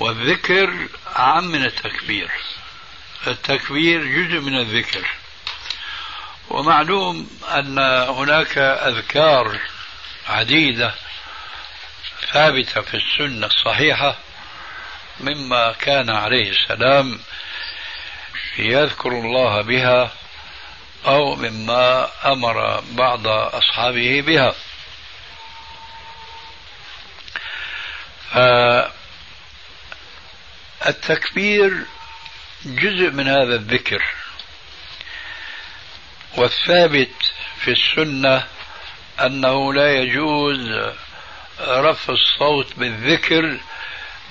والذكر 0.00 0.88
أعم 1.18 1.44
من 1.44 1.64
التكبير. 1.64 2.30
التكبير 3.26 4.04
جزء 4.04 4.40
من 4.40 4.56
الذكر. 4.60 5.06
ومعلوم 6.48 7.30
أن 7.48 7.78
هناك 8.08 8.58
أذكار 8.58 9.58
عديدة 10.28 10.94
ثابتة 12.32 12.80
في 12.80 12.94
السنة 12.96 13.46
الصحيحة 13.46 14.16
مما 15.20 15.72
كان 15.72 16.10
عليه 16.10 16.50
السلام 16.50 17.20
يذكر 18.58 19.08
الله 19.08 19.62
بها 19.62 20.12
أو 21.06 21.36
مما 21.36 22.08
أمر 22.24 22.80
بعض 22.80 23.26
أصحابه 23.26 24.20
بها. 24.20 24.54
التكبير 30.86 31.84
جزء 32.64 33.10
من 33.10 33.28
هذا 33.28 33.54
الذكر 33.54 34.02
والثابت 36.36 37.32
في 37.60 37.70
السنة 37.70 38.46
أنه 39.20 39.74
لا 39.74 39.92
يجوز 39.92 40.92
رفع 41.60 42.12
الصوت 42.12 42.74
بالذكر 42.76 43.60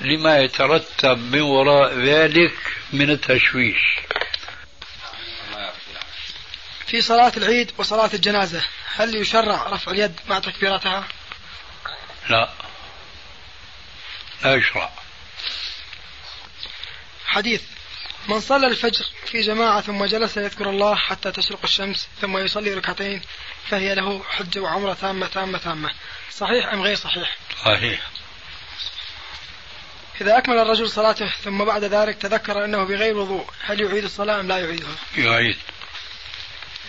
لما 0.02 0.38
يترتب 0.38 1.18
من 1.18 1.42
وراء 1.42 1.94
ذلك 1.94 2.56
من 2.94 3.10
التشويش. 3.10 3.80
في 6.88 7.02
صلاة 7.02 7.32
العيد 7.38 7.72
وصلاة 7.78 8.10
الجنازة 8.14 8.64
هل 8.96 9.16
يشرع 9.16 9.64
رفع 9.64 9.92
اليد 9.92 10.20
مع 10.30 10.40
تكبيراتها؟ 10.40 11.08
لا. 12.30 12.50
لا 14.44 14.56
يشرع. 14.56 14.99
حديث. 17.30 17.62
من 18.28 18.40
صلى 18.40 18.68
الفجر 18.68 19.06
في 19.26 19.42
جماعة 19.42 19.82
ثم 19.82 20.06
جلس 20.06 20.38
يذكر 20.38 20.70
الله 20.70 20.96
حتى 20.96 21.32
تشرق 21.32 21.60
الشمس 21.64 22.08
ثم 22.22 22.38
يصلي 22.38 22.74
ركعتين 22.74 23.22
فهي 23.70 23.96
له 23.96 24.24
حجة 24.30 24.60
وعمرة 24.60 24.94
تامة 24.94 25.28
تامة 25.28 25.58
تامة. 25.58 25.90
صحيح 26.32 26.74
أم 26.74 26.82
غير 26.82 26.96
صحيح؟ 26.96 27.38
صحيح. 27.66 28.00
إذا 30.22 30.38
أكمل 30.38 30.58
الرجل 30.58 30.90
صلاته 30.90 31.30
ثم 31.44 31.66
بعد 31.66 31.84
ذلك 31.84 32.16
تذكر 32.16 32.66
أنه 32.66 32.84
بغير 32.84 33.18
وضوء 33.18 33.46
هل 33.62 33.82
يعيد 33.82 34.04
الصلاة 34.04 34.40
أم 34.40 34.48
لا 34.48 34.58
يعيدها؟ 34.58 34.96
يعيد. 35.18 35.58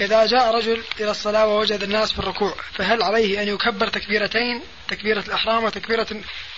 إذا 0.00 0.26
جاء 0.26 0.54
رجل 0.54 0.82
إلى 1.00 1.10
الصلاة 1.10 1.46
ووجد 1.46 1.82
الناس 1.82 2.12
في 2.12 2.18
الركوع 2.18 2.54
فهل 2.74 3.02
عليه 3.02 3.42
أن 3.42 3.48
يكبر 3.48 3.88
تكبيرتين؟ 3.88 4.62
تكبيرة 4.88 5.20
الإحرام 5.20 5.64
وتكبيرة 5.64 6.06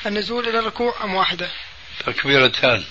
النزول 0.06 0.48
إلى 0.48 0.58
الركوع 0.58 1.04
أم 1.04 1.14
واحدة؟ 1.14 1.50
تكبيرتان. 2.06 2.84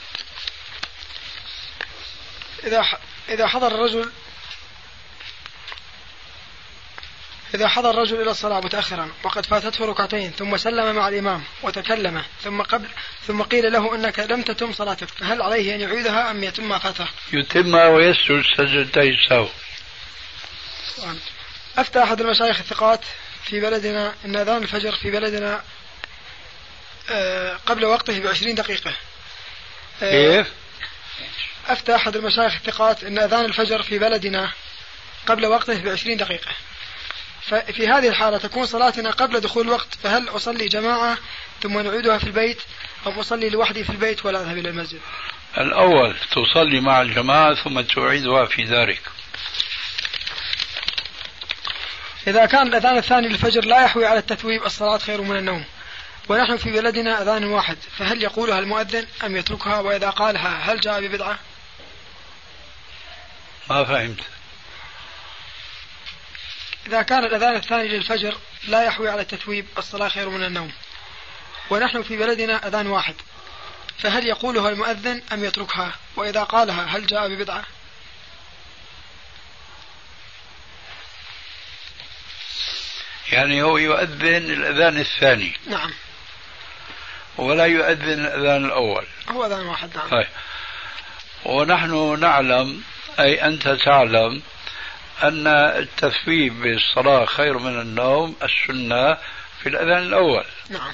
إذا 2.64 2.86
إذا 3.30 3.48
حضر 3.48 3.68
الرجل 3.68 4.12
إذا 7.54 7.68
حضر 7.68 7.90
الرجل 7.90 8.22
إلى 8.22 8.32
الصلاة 8.32 8.60
متأخرا 8.60 9.12
وقد 9.24 9.46
فاتته 9.46 9.86
ركعتين 9.86 10.32
ثم 10.32 10.58
سلم 10.58 10.96
مع 10.96 11.08
الإمام 11.08 11.44
وتكلم 11.64 12.24
ثم 12.44 12.62
قبل 12.62 12.88
ثم 13.28 13.42
قيل 13.42 13.72
له 13.72 13.96
أنك 13.96 14.20
لم 14.20 14.42
تتم 14.42 14.74
صلاتك 14.74 15.08
فهل 15.08 15.42
عليه 15.42 15.76
أن 15.76 15.82
يعيدها 15.82 16.32
أم 16.32 16.44
يتم 16.44 16.70
ما 16.70 16.78
فاته؟ 16.78 17.08
يتمها 17.34 17.88
ويسجد 17.88 18.44
سجدتي 18.58 19.10
السهو. 19.10 19.48
أفتى 21.78 22.04
أحد 22.04 22.22
المشايخ 22.22 22.60
الثقات 22.60 23.02
في 23.44 23.60
بلدنا 23.60 24.14
أن 24.26 24.36
أذان 24.36 24.64
الفجر 24.64 24.92
في 24.92 25.12
بلدنا 25.12 25.64
آه، 27.10 27.58
قبل 27.66 27.86
وقته 27.86 28.20
بعشرين 28.20 28.56
دقيقة. 28.56 28.94
آه، 30.04 30.38
كيف؟ 30.38 30.48
أفتى 31.68 31.96
أحد 31.96 32.16
المشايخ 32.16 32.54
الثقات 32.56 33.04
أن 33.04 33.20
أذان 33.20 33.46
الفجر 33.46 33.84
في 33.84 34.00
بلدنا 34.00 34.52
قبل 35.28 35.46
وقته 35.46 35.82
بعشرين 35.82 36.18
دقيقة. 36.18 36.52
ففي 37.42 37.88
هذه 37.88 38.08
الحالة 38.08 38.38
تكون 38.38 38.66
صلاتنا 38.66 39.12
قبل 39.12 39.40
دخول 39.40 39.68
الوقت 39.68 39.96
فهل 40.04 40.30
أصلي 40.30 40.68
جماعة 40.68 41.18
ثم 41.62 41.80
نعيدها 41.80 42.18
في 42.18 42.24
البيت 42.24 42.62
أو 43.06 43.22
أصلي 43.22 43.50
لوحدي 43.50 43.84
في 43.84 43.90
البيت 43.90 44.26
ولا 44.26 44.42
أذهب 44.42 44.58
إلى 44.58 44.70
المسجد؟ 44.70 45.00
الأول 45.58 46.16
تصلي 46.32 46.82
مع 46.82 47.02
الجماعة 47.02 47.56
ثم 47.56 47.82
تعيدها 47.82 48.46
في 48.46 48.64
دارك. 48.64 49.02
إذا 52.28 52.46
كان 52.46 52.68
الأذان 52.68 52.98
الثاني 52.98 53.28
للفجر 53.28 53.66
لا 53.66 53.84
يحوي 53.84 54.06
على 54.06 54.20
التثويب 54.20 54.66
الصلاة 54.66 54.98
خير 54.98 55.22
من 55.22 55.36
النوم. 55.36 55.66
ونحن 56.30 56.58
في 56.58 56.72
بلدنا 56.72 57.22
أذان 57.22 57.44
واحد 57.44 57.78
فهل 57.98 58.24
يقولها 58.24 58.60
المؤذن 58.60 59.08
أم 59.26 59.36
يتركها؟ 59.36 59.80
وإذا 59.80 60.10
قالها 60.10 60.74
هل 60.74 60.80
جاء 60.80 61.02
ببدعة؟ 61.02 61.40
ما 63.70 63.84
فهمت. 63.84 64.20
إذا 66.88 67.02
كان 67.02 67.26
الأذان 67.26 67.56
الثاني 67.56 67.88
للفجر 67.88 68.38
لا 68.68 68.84
يحوي 68.84 69.10
على 69.10 69.22
التثويب 69.22 69.68
الصلاة 69.78 70.10
خير 70.10 70.30
من 70.30 70.44
النوم. 70.44 70.72
ونحن 71.70 72.04
في 72.04 72.18
بلدنا 72.18 72.68
أذان 72.68 72.88
واحد. 72.88 73.16
فهل 73.98 74.28
يقولها 74.28 74.70
المؤذن 74.70 75.22
أم 75.34 75.46
يتركها؟ 75.46 75.94
وإذا 76.16 76.44
قالها 76.44 76.86
هل 76.86 77.06
جاء 77.06 77.28
ببدعة؟ 77.28 77.64
يعني 83.32 83.64
هو 83.64 83.78
يؤذن 83.78 84.52
الأذان 84.52 85.00
الثاني. 85.00 85.54
نعم. 85.68 85.94
ولا 87.38 87.66
يؤذن 87.66 88.26
الأذان 88.26 88.66
الأول. 88.66 89.08
هو 89.30 89.46
أذان 89.46 89.66
واحد 89.66 89.98
نعم. 89.98 90.10
طيب. 90.10 90.28
ونحن 91.46 92.20
نعلم 92.20 92.84
أي 93.20 93.46
أنت 93.46 93.68
تعلم 93.68 94.42
أن 95.24 95.48
التثويب 95.48 96.62
بالصلاة 96.62 97.26
خير 97.26 97.58
من 97.58 97.82
النوم 97.82 98.36
السنة 98.44 99.18
في 99.64 99.70
الأذان 99.70 100.04
الأول. 100.04 100.46
نعم. 100.70 100.92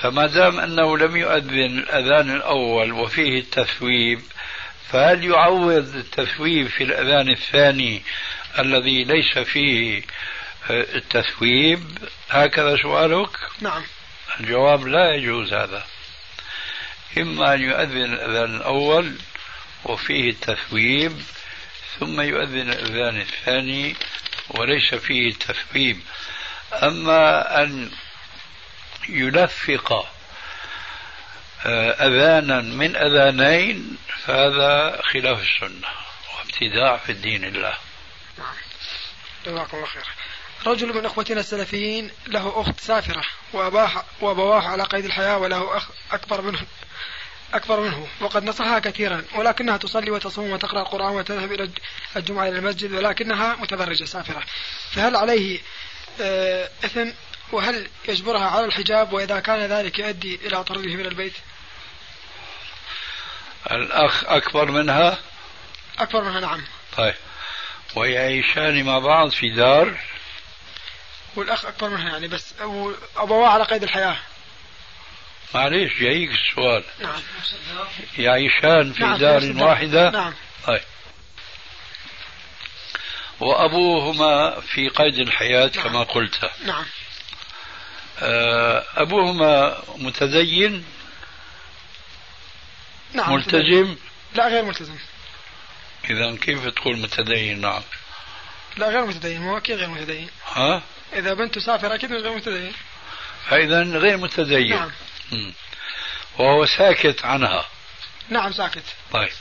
فما 0.00 0.26
دام 0.26 0.60
أنه 0.60 0.98
لم 0.98 1.16
يؤذن 1.16 1.78
الأذان 1.78 2.36
الأول 2.36 2.92
وفيه 2.92 3.40
التثويب 3.40 4.20
فهل 4.90 5.24
يعوض 5.24 5.96
التثويب 5.96 6.68
في 6.68 6.84
الأذان 6.84 7.30
الثاني 7.30 8.02
الذي 8.58 9.04
ليس 9.04 9.38
فيه 9.38 10.02
التثويب؟ 10.70 11.98
هكذا 12.30 12.76
سؤالك؟ 12.76 13.30
نعم. 13.60 13.82
الجواب 14.40 14.86
لا 14.86 15.14
يجوز 15.14 15.52
هذا. 15.52 15.84
إما 17.18 17.54
أن 17.54 17.60
يؤذن 17.60 18.12
الأذان 18.12 18.56
الأول 18.56 19.12
وفيه 19.90 20.30
التثويب 20.30 21.22
ثم 22.00 22.20
يؤذن 22.20 22.70
الأذان 22.70 23.20
الثاني 23.20 23.96
وليس 24.48 24.94
فيه 24.94 25.34
تثويب. 25.34 26.00
أما 26.72 27.62
أن 27.62 27.90
يلفق 29.08 29.92
آه، 31.66 31.90
أذانا 31.90 32.60
من 32.60 32.96
أذانين 32.96 33.98
فهذا 34.24 35.02
خلاف 35.02 35.42
السنة 35.42 35.88
وابتداع 36.38 36.96
في 36.96 37.12
الدين 37.12 37.44
الله. 37.44 37.74
جزاكم 39.46 39.76
الله 39.76 39.86
خير 39.86 40.04
رجل 40.66 40.94
من 40.94 41.06
إخوتنا 41.06 41.40
السلفيين 41.40 42.10
له 42.26 42.60
أخت 42.60 42.80
سافرة 42.80 43.22
واباه 43.52 44.04
وأبواه 44.20 44.62
على 44.62 44.82
قيد 44.82 45.04
الحياة 45.04 45.38
وله 45.38 45.76
أخ 45.76 45.88
أكبر 46.12 46.40
منه 46.40 46.60
أكبر 47.54 47.80
منه 47.80 48.08
وقد 48.20 48.44
نصحها 48.44 48.78
كثيرا 48.78 49.24
ولكنها 49.34 49.76
تصلي 49.76 50.10
وتصوم 50.10 50.50
وتقرأ 50.50 50.80
القرآن 50.80 51.14
وتذهب 51.14 51.52
إلى 51.52 51.70
الجمعة 52.16 52.48
إلى 52.48 52.58
المسجد 52.58 52.92
ولكنها 52.92 53.56
متبرجة 53.56 54.04
سافرة. 54.04 54.42
فهل 54.90 55.16
عليه 55.16 55.60
آه، 56.20 56.70
إثم؟ 56.84 57.10
وهل 57.52 57.88
يجبرها 58.08 58.44
على 58.50 58.64
الحجاب؟ 58.64 59.12
وإذا 59.12 59.40
كان 59.40 59.60
ذلك 59.60 59.98
يؤدي 59.98 60.34
إلى 60.34 60.64
طرده 60.64 60.94
من 60.94 61.06
البيت؟ 61.06 61.34
الأخ 63.70 64.24
أكبر 64.24 64.70
منها؟ 64.70 65.18
أكبر 65.98 66.24
منها 66.24 66.40
نعم. 66.40 66.64
طيب. 66.96 67.14
ويعيشان 67.96 68.84
مع 68.84 68.98
بعض 68.98 69.30
في 69.30 69.50
دار؟ 69.50 69.98
والأخ 71.36 71.64
أكبر 71.64 71.88
منها 71.88 72.08
يعني 72.08 72.28
بس 72.28 72.54
أبواه 73.16 73.48
على 73.48 73.64
قيد 73.64 73.82
الحياة. 73.82 74.16
معليش 75.54 76.00
جايك 76.00 76.30
السؤال. 76.30 76.84
نعم. 77.02 77.20
يعيشان 78.18 78.92
في 78.92 79.02
نعم 79.02 79.16
دار 79.16 79.52
واحدة. 79.56 80.10
نعم. 80.10 80.34
طيب. 80.66 80.80
وأبوهما 83.40 84.60
في 84.60 84.88
قيد 84.88 85.18
الحياة 85.18 85.70
نعم. 85.76 85.84
كما 85.84 86.02
قلت. 86.02 86.50
نعم. 86.66 86.84
آه، 88.18 88.84
أبوهما 88.96 89.82
متدين 89.96 90.84
نعم. 93.12 93.32
ملتزم؟ 93.34 93.96
لا 94.34 94.48
غير 94.48 94.64
ملتزم. 94.64 94.96
إذا 96.10 96.36
كيف 96.36 96.66
تقول 96.66 96.98
متدين 96.98 97.60
نعم. 97.60 97.82
لا 98.76 98.88
غير 98.88 99.06
متدين 99.06 99.42
هو 99.42 99.56
أكيد 99.56 99.76
غير 99.76 99.88
متدين 99.88 100.28
ها؟ 100.54 100.82
إذا 101.12 101.34
بنت 101.34 101.54
تسافر 101.54 101.94
أكيد 101.94 102.12
غير 102.12 102.36
متدين 102.36 102.72
فإذا 103.48 103.82
غير 103.82 104.16
متدين 104.16 104.76
نعم. 104.76 104.90
وهو 106.38 106.66
ساكت 106.66 107.24
عنها. 107.24 107.68
نعم 108.28 108.52
ساكت. 108.52 108.84
طيب. 109.12 109.32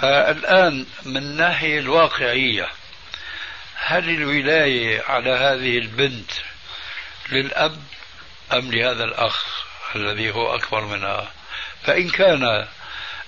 فالآن 0.00 0.86
من 1.04 1.16
الناحية 1.16 1.78
الواقعية 1.78 2.68
هل 3.74 4.08
الولاية 4.10 5.02
على 5.02 5.30
هذه 5.30 5.78
البنت 5.78 6.30
للأب 7.28 7.82
أم 8.52 8.72
لهذا 8.72 9.04
الأخ 9.04 9.44
الذي 9.96 10.30
هو 10.30 10.54
أكبر 10.54 10.84
منها؟ 10.84 11.32
فإن 11.82 12.10
كان 12.10 12.66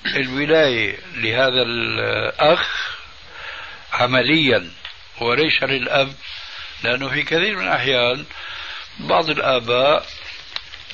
الولاية 0.07 0.99
لهذا 1.15 1.63
الأخ 1.63 2.99
عمليا 3.93 4.71
وليس 5.21 5.63
للأب 5.63 6.15
لأنه 6.83 7.09
في 7.09 7.23
كثير 7.23 7.57
من 7.57 7.63
الأحيان 7.63 8.25
بعض 8.99 9.31
الآباء 9.31 10.07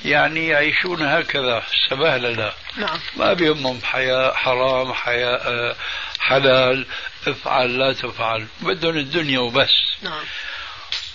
يعني 0.05 0.49
يعيشون 0.49 1.03
هكذا 1.03 1.63
سبهللة 1.91 2.53
نعم. 2.77 2.99
ما 3.17 3.33
بيهمهم 3.33 3.81
حياة 3.83 4.33
حرام 4.33 4.93
حياة 4.93 5.77
حلال. 6.21 6.87
افعل 7.27 7.79
لا 7.79 7.93
تفعل. 7.93 8.47
بدهم 8.61 8.97
الدنيا 8.97 9.39
وبس. 9.39 9.75
نعم. 10.03 10.25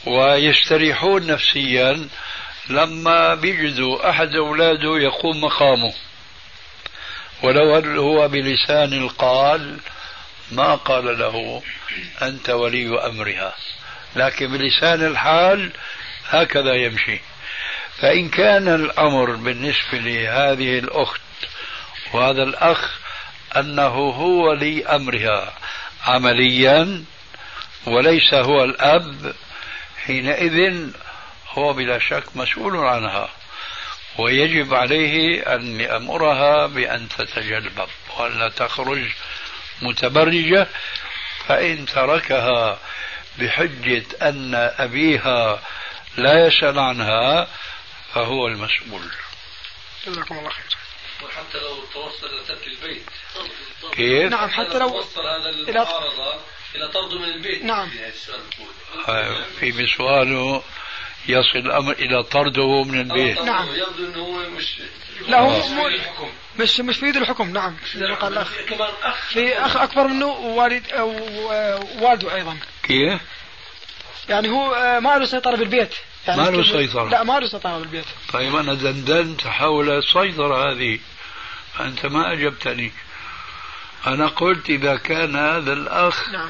ويستريحون 0.05 1.27
نفسيا 1.27 2.09
لما 2.69 3.36
بيجدوا 3.36 4.09
أحد 4.09 4.36
أولاده 4.36 4.97
يقوم 4.97 5.41
مقامه. 5.41 5.93
ولو 7.43 7.75
هو 8.01 8.27
بلسان 8.27 8.93
القال 8.93 9.77
ما 10.51 10.75
قال 10.75 11.19
له 11.19 11.63
أنت 12.21 12.49
ولي 12.49 13.05
أمرها. 13.05 13.55
لكن 14.15 14.47
بلسان 14.47 15.05
الحال 15.05 15.71
هكذا 16.30 16.73
يمشي. 16.73 17.19
فإن 18.02 18.30
كان 18.30 18.68
الأمر 18.68 19.36
بالنسبة 19.36 19.97
لهذه 19.97 20.80
الأخت 20.80 21.22
وهذا 22.14 22.43
الأخ 22.43 23.00
أنه 23.58 23.88
هو 24.10 24.54
لي 24.54 24.86
أمرها 24.86 25.54
عمليا 26.06 27.04
وليس 27.86 28.34
هو 28.34 28.64
الأب 28.64 29.34
حينئذ 30.06 30.89
هو 31.50 31.74
بلا 31.74 32.00
شك 32.00 32.24
مسؤول 32.36 32.78
عنها 32.78 33.30
ويجب 34.18 34.74
عليه 34.74 35.41
أن 35.56 35.80
يأمرها 35.80 36.68
بأن 36.68 37.10
تتجلبب 37.10 37.88
وأن 38.18 38.52
تخرج 38.56 39.04
متبرجة. 39.82 40.68
فإن 41.47 41.86
تركها 41.86 42.80
بحجة 43.39 44.04
أن 44.22 44.72
أبيها 44.80 45.60
لا 46.18 46.47
يسأل 46.47 46.80
عنها 46.80 47.47
فهو 48.14 48.47
المسؤول. 48.47 49.01
جزاكم 50.07 50.38
الله 50.39 50.49
خير. 50.49 50.66
وحتى 51.24 51.57
لو 51.57 51.76
توصل 51.93 52.28
إلى 52.28 52.43
ترك 52.47 52.68
البيت. 52.68 53.03
كيف؟ 53.91 54.32
نعم 54.32 54.49
حتى 54.49 54.80
لو 54.80 54.89
توصل 54.89 55.22
هذا 55.28 55.49
المعارضة 55.49 56.34
إلى 56.76 56.88
طرده 56.88 57.20
من 57.20 57.26
البيت. 57.26 57.64
نعم. 57.64 57.89
في 59.60 59.88
سؤاله 59.97 60.64
يصل 61.28 61.60
الأمر 61.60 61.91
إلى 61.91 62.24
طرده 62.24 62.84
من 62.84 63.01
البيت. 63.01 63.41
نعم. 63.41 63.68
يبدو 63.68 64.05
إنه 64.05 64.20
هو 64.20 64.49
مش 64.49 64.82
لا 65.28 65.39
هو 65.39 65.89
مش 66.60 66.80
مش 66.80 66.97
في 66.97 67.05
ايد 67.05 67.18
الحكم. 67.18 67.53
نعم. 67.53 67.78
زي 67.95 68.07
ما 68.07 68.16
قال 68.16 68.34
الأخ. 68.34 68.47
في 69.30 69.57
أخ 69.57 69.78
أكبر 69.78 70.07
منه 70.07 70.26
ووالد 70.26 70.93
ووالده 70.93 72.36
أيضا. 72.36 72.57
كيف؟ 72.84 73.22
يعني 74.30 74.49
هو 74.49 74.99
ما 75.01 75.17
له 75.17 75.25
سيطرة 75.25 75.55
بالبيت. 75.55 75.95
يعني 76.27 76.41
ما 76.41 76.49
له 76.49 76.63
سيطرة. 76.63 77.09
لا 77.09 77.23
ما 77.23 77.39
له 77.39 77.47
سيطرة 77.47 77.77
بالبيت. 77.80 78.05
طيب 78.34 78.55
أنا 78.55 78.73
دندنت 78.73 79.47
حول 79.47 79.89
السيطرة 79.89 80.71
هذه. 80.71 80.99
أنت 81.80 82.05
ما 82.05 82.34
أجبتني. 82.34 82.91
أنا 84.07 84.27
قلت 84.27 84.69
إذا 84.69 84.95
كان 84.95 85.36
هذا 85.36 85.73
الأخ 85.73 86.30
نعم. 86.30 86.49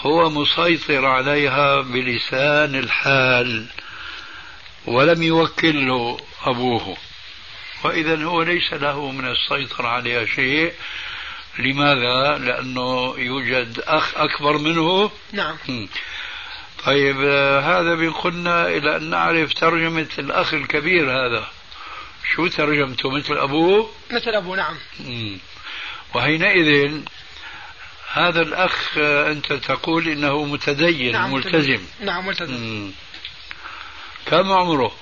هو 0.00 0.30
مسيطر 0.30 1.06
عليها 1.06 1.80
بلسان 1.80 2.74
الحال 2.74 3.66
ولم 4.86 5.22
يوكل 5.22 5.86
له 5.86 6.18
أبوه. 6.44 6.96
وإذا 7.84 8.24
هو 8.24 8.42
ليس 8.42 8.72
له 8.72 9.10
من 9.10 9.30
السيطرة 9.30 9.88
عليها 9.88 10.24
شيء. 10.24 10.72
لماذا؟ 11.58 12.38
لأنه 12.38 13.14
يوجد 13.18 13.80
أخ 13.86 14.16
أكبر 14.16 14.58
منه؟ 14.58 15.10
نعم. 15.32 15.56
طيب 16.86 17.20
هذا 17.64 17.94
بينقلنا 17.94 18.68
إلى 18.68 18.96
أن 18.96 19.10
نعرف 19.10 19.54
ترجمة 19.54 20.08
الأخ 20.18 20.54
الكبير 20.54 21.10
هذا. 21.10 21.48
شو 22.34 22.46
ترجمته؟ 22.46 23.10
مثل 23.10 23.38
أبوه؟ 23.38 23.90
مثل 24.10 24.30
أبوه 24.30 24.56
نعم. 24.56 24.76
مم. 25.00 25.38
وحينئذ 26.14 27.00
هذا 28.12 28.42
الأخ 28.42 28.98
أنت 28.98 29.52
تقول 29.52 30.08
إنه 30.08 30.44
متدين 30.44 31.12
نعم 31.12 31.32
ملتزم. 31.32 31.80
نعم 32.00 32.26
ملتزم. 32.26 32.54
مم. 32.54 32.92
كم 34.26 34.52
عمره؟ 34.52 34.92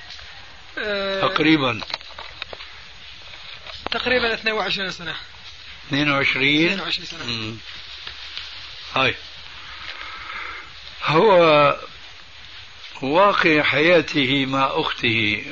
أه 0.78 1.20
تقريبا. 1.20 1.80
تقريبا 3.90 4.34
22 4.34 4.90
سنة. 4.90 5.14
22 5.88 6.66
22 6.66 7.06
سنة. 7.06 7.24
مم. 7.26 7.56
هاي. 8.94 9.14
هو 11.14 11.76
واقع 13.02 13.62
حياته 13.62 14.46
مع 14.46 14.70
أخته. 14.72 15.44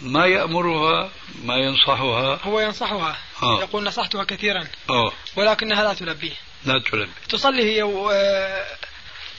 ما 0.00 0.26
يأمرها 0.26 1.10
ما 1.44 1.56
ينصحها. 1.56 2.40
هو 2.44 2.60
ينصحها. 2.60 3.16
آه. 3.42 3.60
يقول 3.60 3.84
نصحتها 3.84 4.24
كثيرا. 4.24 4.66
أوه. 4.90 5.12
ولكنها 5.36 5.82
لا 5.84 5.94
تلبيه. 5.94 6.32
لا 6.64 6.82
تلبي. 6.90 7.12
تصلي 7.28 7.76
هي 7.76 7.82
و... 7.82 8.12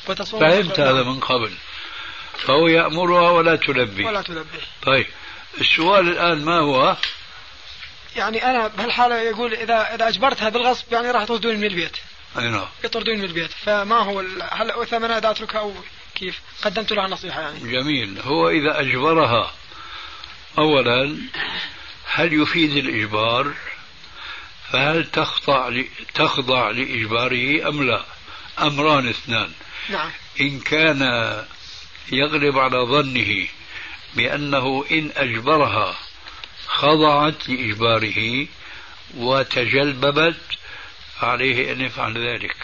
وتصوم. 0.07 0.39
فهمت 0.39 0.79
هذا 0.79 1.03
من 1.03 1.19
قبل. 1.19 1.51
فهو 2.37 2.67
يأمرها 2.67 3.29
ولا 3.29 3.55
تلبي. 3.55 4.05
ولا 4.05 4.21
تلبي. 4.21 4.59
طيب. 4.83 5.05
السؤال 5.61 6.07
الآن 6.07 6.45
ما 6.45 6.59
هو؟ 6.59 6.97
يعني 8.15 8.45
أنا 8.45 8.67
بهالحالة 8.67 9.21
يقول 9.21 9.53
إذا 9.53 9.95
إذا 9.95 10.07
أجبرتها 10.07 10.49
بالغصب 10.49 10.93
يعني 10.93 11.11
راح 11.11 11.23
تطردوني 11.23 11.57
من 11.57 11.63
البيت 11.63 11.97
أي 12.37 12.49
نعم. 12.49 12.67
يطردوني 12.83 13.17
من 13.17 13.23
البيت. 13.23 13.51
فما 13.51 13.95
هو 13.95 14.19
ال... 14.19 14.43
هل 14.51 14.87
ثمنها 14.87 15.17
إذا 15.17 15.31
أتركها 15.31 15.59
أو 15.59 15.73
كيف؟ 16.15 16.41
قدمت 16.63 16.91
لها 16.91 17.07
نصيحة 17.07 17.41
يعني. 17.41 17.59
جميل. 17.59 18.19
هو 18.19 18.49
إذا 18.49 18.79
أجبرها 18.79 19.53
أولا 20.57 21.17
هل 22.05 22.41
يفيد 22.41 22.77
الإجبار؟ 22.77 23.53
فهل 24.71 25.05
تخضع 25.05 25.69
ل... 25.69 25.85
تخضع 26.13 26.69
لإجباره 26.69 27.69
أم 27.69 27.83
لا؟ 27.83 28.05
أمران 28.59 29.09
اثنان. 29.09 29.51
نعم. 29.89 30.09
إن 30.41 30.59
كان 30.59 31.01
يغلب 32.11 32.57
على 32.57 32.77
ظنه 32.77 33.47
بأنه 34.15 34.85
إن 34.91 35.11
أجبرها 35.17 35.95
خضعت 36.67 37.49
لإجباره 37.49 38.47
وتجلببت 39.17 40.41
عليه 41.21 41.71
أن 41.71 41.81
يفعل 41.81 42.27
ذلك. 42.27 42.55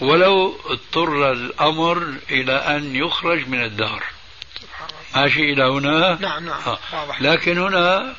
ولو 0.00 0.60
اضطر 0.66 1.32
الأمر 1.32 2.14
إلى 2.30 2.52
أن 2.52 2.96
يخرج 2.96 3.48
من 3.48 3.64
الدار. 3.64 4.04
ماشي 5.16 5.52
إلى 5.52 5.64
هنا؟ 5.64 6.18
نعم 6.20 6.46
نعم. 6.46 6.60
آه. 6.66 6.78
واضح. 6.92 7.22
لكن 7.22 7.58
هنا 7.58 8.14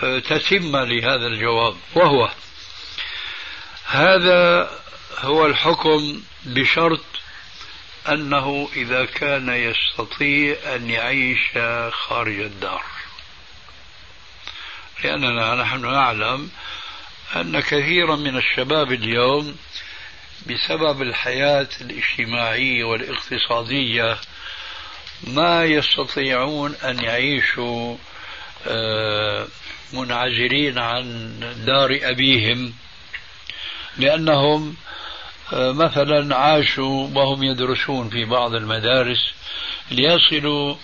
تتمة 0.00 0.84
لهذا 0.84 1.26
الجواب 1.26 1.76
وهو 1.94 2.30
هذا 3.84 4.70
هو 5.18 5.46
الحكم 5.46 6.22
بشرط 6.44 7.04
أنه 8.08 8.68
إذا 8.76 9.04
كان 9.04 9.48
يستطيع 9.48 10.56
أن 10.74 10.90
يعيش 10.90 11.58
خارج 11.92 12.40
الدار. 12.40 12.82
لأننا 15.04 15.54
نحن 15.54 15.92
نعلم 15.92 16.50
أن 17.36 17.60
كثيرا 17.60 18.16
من 18.16 18.36
الشباب 18.36 18.92
اليوم 18.92 19.56
بسبب 20.46 21.02
الحياة 21.02 21.68
الاجتماعية 21.80 22.84
والاقتصادية 22.84 24.18
ما 25.26 25.64
يستطيعون 25.64 26.74
أن 26.74 27.04
يعيشوا 27.04 27.96
منعزلين 29.92 30.78
عن 30.78 31.38
دار 31.66 31.98
أبيهم 32.02 32.74
لأنهم 33.96 34.76
مثلا 35.52 36.36
عاشوا 36.36 37.08
وهم 37.14 37.42
يدرسون 37.42 38.08
في 38.10 38.24
بعض 38.24 38.54
المدارس 38.54 39.34
ليصلوا 39.90 40.74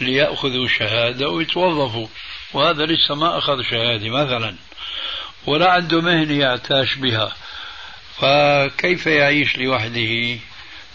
ليأخذوا 0.00 0.68
شهادة 0.68 1.28
ويتوظفوا 1.28 2.06
وهذا 2.52 2.86
لسه 2.86 3.14
ما 3.14 3.38
أخذ 3.38 3.62
شهادة 3.62 4.08
مثلا. 4.08 4.56
ولا 5.46 5.70
عنده 5.72 6.00
مهنة 6.00 6.38
يعتاش 6.38 6.94
بها. 6.94 7.32
فكيف 8.16 9.06
يعيش 9.06 9.58
لوحده؟ 9.58 10.38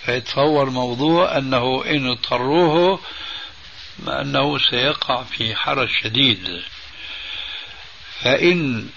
فيتصور 0.05 0.69
موضوع 0.69 1.37
أنه 1.37 1.85
إن 1.85 2.09
اضطروه 2.09 2.99
أنه 4.07 4.57
سيقع 4.57 5.23
في 5.23 5.55
حرج 5.55 5.89
شديد. 6.03 6.61
فإن 8.21 8.89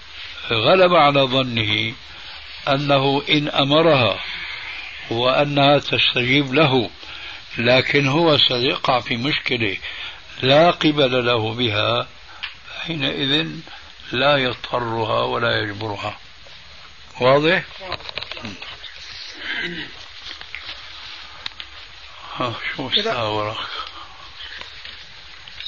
غلب 0.51 0.93
على 0.93 1.21
ظنه 1.21 1.93
أنه 2.67 3.23
إن 3.29 3.49
أمرها 3.49 4.19
وأنها 5.09 5.79
تستجيب 5.79 6.53
له 6.53 6.89
لكن 7.57 8.07
هو 8.07 8.37
سيقع 8.37 8.99
في 8.99 9.17
مشكلة 9.17 9.77
لا 10.41 10.71
قبل 10.71 11.25
له 11.25 11.53
بها 11.53 12.07
حينئذ 12.79 13.47
لا 14.13 14.37
يضطرها 14.37 15.23
ولا 15.23 15.59
يجبرها. 15.59 16.19
واضح؟ 17.21 17.63
ها 22.35 22.53
شو 22.75 22.89
وراك؟ 23.07 23.67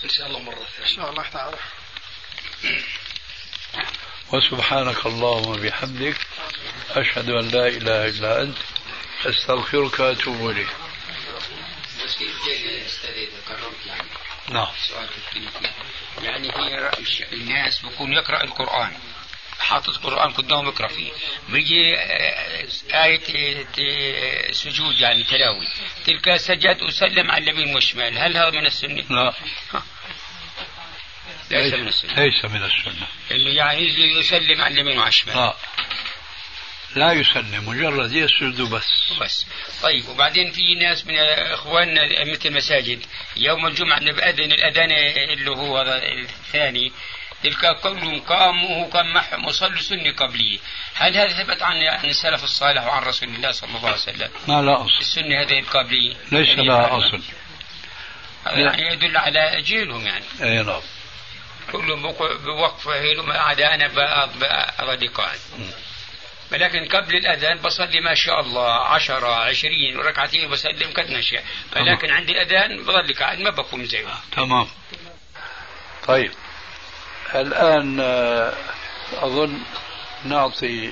إن 0.03 0.09
شاء 0.09 0.27
الله 0.27 0.39
مرة 0.39 0.55
ثانية. 0.55 0.89
إن 0.89 0.95
شاء 0.95 1.09
الله 1.09 1.23
تعالى. 1.29 1.57
وسبحانك 4.33 5.05
اللهم 5.05 5.47
وبحمدك 5.47 6.17
أشهد 6.89 7.29
أن 7.29 7.49
لا 7.49 7.67
إله 7.67 8.07
إلا 8.07 8.41
أنت 8.41 8.57
أستغفرك 9.25 9.99
وأتوب 9.99 10.49
إليك. 10.49 10.69
بس 12.05 12.15
كيف 12.15 12.47
يعني؟ 13.85 14.09
نعم. 14.49 14.67
سؤال 14.89 15.09
يعني 16.23 16.51
هي 16.55 16.91
الناس 17.33 17.79
بيكون 17.79 18.13
يقرأ 18.13 18.43
القرآن. 18.43 18.91
حاطط 19.59 19.97
قرآن 19.97 20.33
قدامه 20.33 20.69
يقرأ 20.69 20.87
فيه. 20.87 21.11
بيجي 21.49 21.97
آه، 21.97 22.67
آية 22.93 23.21
سجود 24.51 24.99
يعني 24.99 25.23
تلاوي. 25.23 25.67
تلك 26.05 26.37
سجد 26.37 26.81
وسلم 26.83 27.31
على 27.31 27.43
اليمين 27.43 27.75
والشمال. 27.75 28.17
هل 28.17 28.37
هذا 28.37 28.49
من 28.49 28.65
السنة؟ 28.65 29.03
لا. 29.09 29.33
ليس 31.51 31.73
من 31.73 31.87
السنة. 31.87 32.13
ليس 32.13 32.45
من 32.45 32.63
السنة. 32.63 33.07
انه 33.31 33.49
يعني 33.49 33.81
يجي 33.81 34.19
يسلم 34.19 34.61
على 34.61 34.73
اليمين 34.73 34.97
وعلى 34.97 35.09
الشمال. 35.09 35.53
لا 36.95 37.11
يسلم 37.11 37.69
مجرد 37.69 38.11
يسجد 38.11 38.61
بس 38.61 39.13
بس 39.21 39.45
طيب 39.83 40.09
وبعدين 40.09 40.51
في 40.51 40.75
ناس 40.75 41.05
من 41.05 41.15
إخواننا 41.19 42.25
مثل 42.25 42.49
المساجد 42.49 43.05
يوم 43.37 43.67
الجمعة 43.67 43.99
بأذن 43.99 44.51
الأذان 44.51 44.91
اللي 45.29 45.51
هو 45.51 45.81
الثاني 45.81 46.91
تلك 47.43 47.79
كلهم 47.81 48.21
قاموا 48.21 48.69
وهو 48.69 48.89
كان 48.89 49.13
معهم 49.13 49.45
وصلوا 49.45 49.79
سنه 49.79 50.11
قبليه 50.11 50.59
هل 50.93 51.17
هذا 51.17 51.43
ثبت 51.43 51.63
عن 51.63 51.83
عن 51.83 52.05
السلف 52.05 52.43
الصالح 52.43 52.83
وعن 52.83 53.03
رسول 53.03 53.29
الله 53.29 53.51
صلى 53.51 53.69
الله 53.69 53.85
عليه 53.85 53.93
وسلم؟ 53.93 54.29
ما 54.47 54.61
لا 54.61 54.81
أصل. 54.81 54.99
السنة 54.99 55.41
هذه 55.41 55.59
القابليه 55.59 56.13
ليس 56.31 56.47
يعني 56.47 56.65
لها 56.65 56.97
أصل. 56.97 57.21
هذا 58.47 58.59
يعني 58.59 58.93
يدل 58.93 59.17
على 59.17 59.61
جيلهم 59.61 60.07
يعني. 60.07 60.25
أي 60.41 60.63
نعم. 60.63 60.81
كلهم 61.71 62.01
بوقف 62.45 62.87
ما 63.27 63.33
عدا 63.33 63.75
أنا 63.75 63.87
بغدي 64.79 65.07
قاعد 65.07 65.39
ولكن 66.51 66.85
قبل 66.85 67.15
الأذان 67.15 67.57
بصلي 67.57 68.01
ما 68.01 68.13
شاء 68.13 68.39
الله 68.39 68.71
عشرة 68.71 69.35
عشرين 69.35 69.97
ركعتين 69.97 70.49
بسلم 70.49 70.91
قد 70.95 71.09
نشاء 71.11 71.43
ولكن 71.75 72.11
عند 72.11 72.29
الأذان 72.29 72.83
بظل 72.83 73.13
قاعد 73.13 73.39
ما 73.39 73.49
بقوم 73.49 73.85
زيه 73.85 74.07
تمام. 74.35 74.67
طيب. 76.07 76.31
الآن 77.35 77.99
آه، 77.99 78.53
أظن 79.13 79.59
نعطي 80.25 80.91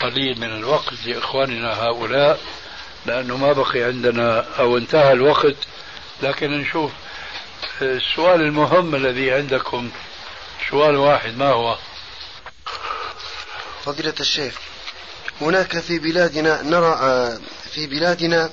قليل 0.00 0.40
من 0.40 0.56
الوقت 0.56 1.06
لإخواننا 1.06 1.72
هؤلاء 1.72 2.40
لأنه 3.06 3.36
ما 3.36 3.52
بقي 3.52 3.82
عندنا 3.82 4.46
أو 4.58 4.76
انتهى 4.76 5.12
الوقت. 5.12 5.56
لكن 6.22 6.50
نشوف 6.60 6.92
آه، 7.82 7.96
السؤال 7.96 8.40
المهم 8.40 8.94
الذي 8.94 9.32
عندكم 9.32 9.90
سؤال 10.70 10.96
واحد 10.96 11.36
ما 11.36 11.48
هو؟ 11.48 11.78
فضيلة 13.88 14.14
الشيخ 14.20 14.54
هناك 15.40 15.78
في 15.78 15.98
بلادنا 15.98 16.62
نرى 16.62 16.98
آه، 17.00 17.38
في 17.70 17.86
بلادنا 17.86 18.50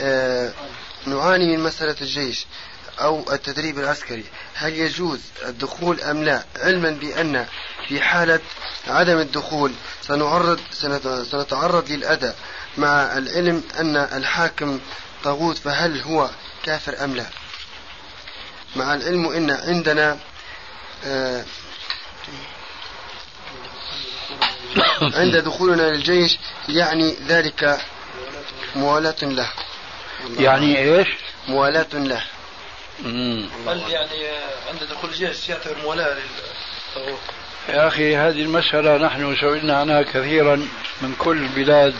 آه، 0.00 0.52
نعاني 1.06 1.56
من 1.56 1.62
مسألة 1.62 1.96
الجيش 2.00 2.46
أو 3.00 3.32
التدريب 3.32 3.78
العسكري. 3.78 4.24
هل 4.54 4.74
يجوز 4.74 5.20
الدخول 5.46 6.00
أم 6.00 6.24
لا؟ 6.24 6.44
علما 6.56 6.90
بأن 6.90 7.46
في 7.88 8.00
حالة 8.00 8.40
عدم 8.88 9.18
الدخول 9.18 9.72
سنعرض 10.02 10.60
سنتعرض 11.30 11.90
للأذى 11.90 12.34
مع 12.78 13.18
العلم 13.18 13.62
أن 13.78 13.96
الحاكم 13.96 14.80
طاغوت 15.24 15.58
فهل 15.58 16.00
هو 16.00 16.30
كافر 16.62 17.04
أم 17.04 17.14
لا؟ 17.14 17.26
مع 18.76 18.94
العلم 18.94 19.26
أن 19.26 19.50
عندنا 19.50 20.18
آه، 21.04 21.44
عند 25.20 25.36
دخولنا 25.36 25.82
للجيش 25.82 26.38
يعني 26.68 27.16
ذلك 27.28 27.80
موالاة 28.76 29.22
له. 29.22 29.48
يعني 30.38 30.78
إيش؟ 30.78 31.08
موالاة 31.48 31.94
له. 31.94 32.22
هل 33.66 33.82
يعني 33.88 34.28
عند 34.70 34.84
دخول 34.90 35.10
الجيش 35.10 35.48
يعتبر 35.48 35.76
مولاة 35.82 36.16
للطاغوت؟ 36.94 37.20
يا 37.68 37.88
أخي 37.88 38.16
هذه 38.16 38.42
المسألة 38.42 38.96
نحن 38.96 39.36
سئلنا 39.40 39.76
عنها 39.78 40.02
كثيرا 40.02 40.56
من 41.02 41.14
كل 41.18 41.36
البلاد. 41.36 41.94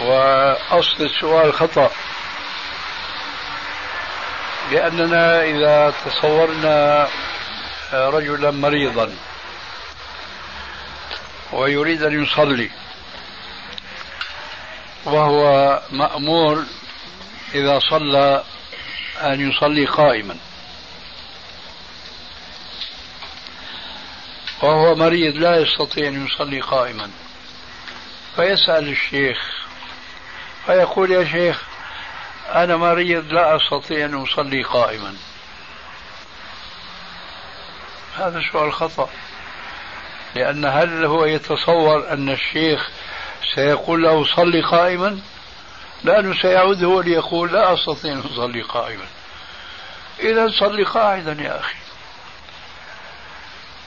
وأصل 0.00 0.96
السؤال 1.00 1.54
خطأ. 1.54 1.90
لأننا 4.72 5.42
إذا 5.42 5.94
تصورنا 6.04 7.08
رجلا 7.92 8.50
مريضا. 8.50 9.14
ويريد 11.52 12.02
أن 12.02 12.24
يصلي. 12.24 12.70
وهو 15.04 15.82
مأمور 15.90 16.64
إذا 17.54 17.78
صلى 17.78 18.44
أن 19.20 19.50
يصلي 19.50 19.86
قائما. 19.86 20.36
وهو 24.62 24.94
مريض 24.94 25.36
لا 25.36 25.56
يستطيع 25.56 26.08
أن 26.08 26.26
يصلي 26.26 26.60
قائما. 26.60 27.10
فيسأل 28.36 28.88
الشيخ 28.88 29.38
فيقول 30.66 31.10
يا 31.10 31.24
شيخ 31.24 31.62
أنا 32.48 32.76
مريض 32.76 33.32
لا 33.32 33.56
أستطيع 33.56 34.04
أن 34.04 34.22
أصلي 34.22 34.62
قائما. 34.62 35.16
هذا 38.16 38.42
سؤال 38.52 38.72
خطأ. 38.72 39.08
لأن 40.34 40.64
هل 40.64 41.04
هو 41.04 41.24
يتصور 41.24 42.12
أن 42.12 42.30
الشيخ 42.30 42.90
سيقول 43.54 44.02
له 44.02 44.24
صلي 44.36 44.62
قائما؟ 44.62 45.20
لأنه 46.04 46.42
سيعود 46.42 46.84
هو 46.84 47.00
ليقول 47.00 47.52
لا 47.52 47.74
أستطيع 47.74 48.12
أن 48.12 48.22
أصلي 48.34 48.62
قائما. 48.62 49.04
إذا 50.20 50.48
صلي 50.60 50.84
قاعدا 50.84 51.42
يا 51.42 51.60
أخي. 51.60 51.76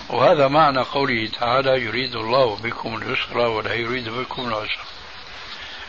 وهذا 0.09 0.47
معنى 0.47 0.81
قوله 0.81 1.29
تعالى 1.39 1.81
يريد 1.81 2.15
الله 2.15 2.55
بكم 2.55 2.95
اليسر 2.95 3.37
ولا 3.37 3.73
يريد 3.73 4.09
بكم 4.09 4.47
العسر. 4.47 4.83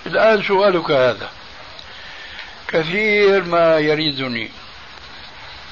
الآن 0.07 0.43
سؤالك 0.43 0.91
هذا. 0.91 1.31
كثير 2.69 3.45
ما 3.45 3.79
يريدني. 3.79 4.51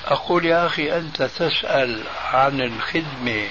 أقول 0.06 0.44
يا 0.44 0.66
أخي 0.66 0.96
أنت 0.96 1.22
تسأل 1.22 2.02
عن 2.32 2.60
الخدمة 2.60 3.48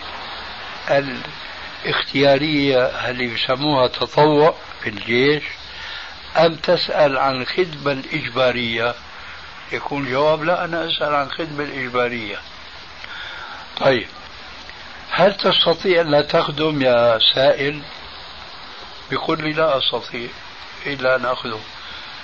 الاختيارية 0.89 2.85
اللي 3.09 3.33
يسموها 3.33 3.87
تطوع 3.87 4.55
في 4.81 4.89
الجيش 4.89 5.43
أم 6.37 6.55
تسأل 6.55 7.17
عن 7.17 7.41
الخدمة 7.41 7.91
الإجبارية؟ 7.91 8.95
يكون 9.71 10.11
جواب 10.11 10.43
لا 10.43 10.65
أنا 10.65 10.87
أسأل 10.87 11.15
عن 11.15 11.25
الخدمة 11.25 11.63
الإجبارية. 11.63 12.37
طيب 13.77 14.07
هل 15.09 15.37
تستطيع 15.37 16.01
أن 16.01 16.11
لا 16.11 16.21
تخدم 16.21 16.81
يا 16.81 17.19
سائل؟ 17.35 17.81
يقول 19.11 19.43
لي 19.43 19.53
لا 19.53 19.77
أستطيع 19.77 20.29
إلا 20.85 21.15
أن 21.15 21.25
أخدم. 21.25 21.59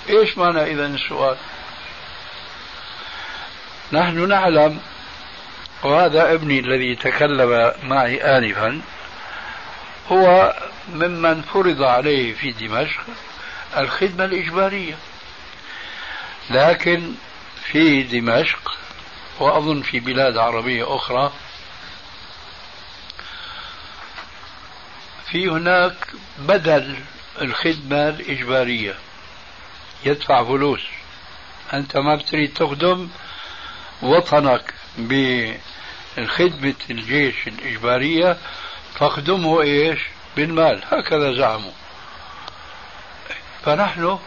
إيش 0.10 0.38
معنى 0.38 0.64
إذا 0.64 0.86
السؤال؟ 0.86 1.38
نحن 3.92 4.28
نعلم 4.28 4.80
وهذا 5.84 6.34
ابني 6.34 6.60
الذي 6.60 6.96
تكلم 6.96 7.72
معي 7.84 8.22
آنفا 8.38 8.82
هو 10.12 10.56
ممن 10.94 11.42
فرض 11.42 11.84
عليه 11.84 12.34
في 12.34 12.52
دمشق 12.52 13.02
الخدمة 13.78 14.26
الإجبارية. 14.26 14.98
لكن 16.50 17.14
في 17.64 18.04
دمشق 18.04 18.78
وأظن 19.40 19.82
في 19.82 20.00
بلاد 20.00 20.38
عربية 20.38 20.96
أخرى 20.96 21.34
في 25.32 25.50
هناك 25.50 25.96
بدل 26.40 26.96
الخدمة 27.42 28.10
الإجبارية. 28.10 28.96
يدفع 30.06 30.44
فلوس. 30.44 30.82
أنت 31.74 31.98
ما 31.98 32.16
بتريد 32.16 32.54
تخدم 32.54 33.10
وطنك 34.02 34.74
بخدمة 34.98 36.74
الجيش 36.90 37.48
الإجبارية 37.48 38.38
فاخدمه 39.00 39.62
إيش؟ 39.62 40.00
بالمال. 40.36 40.82
هكذا 40.92 41.34
زعموا. 41.34 41.72
فنحن 43.66 44.20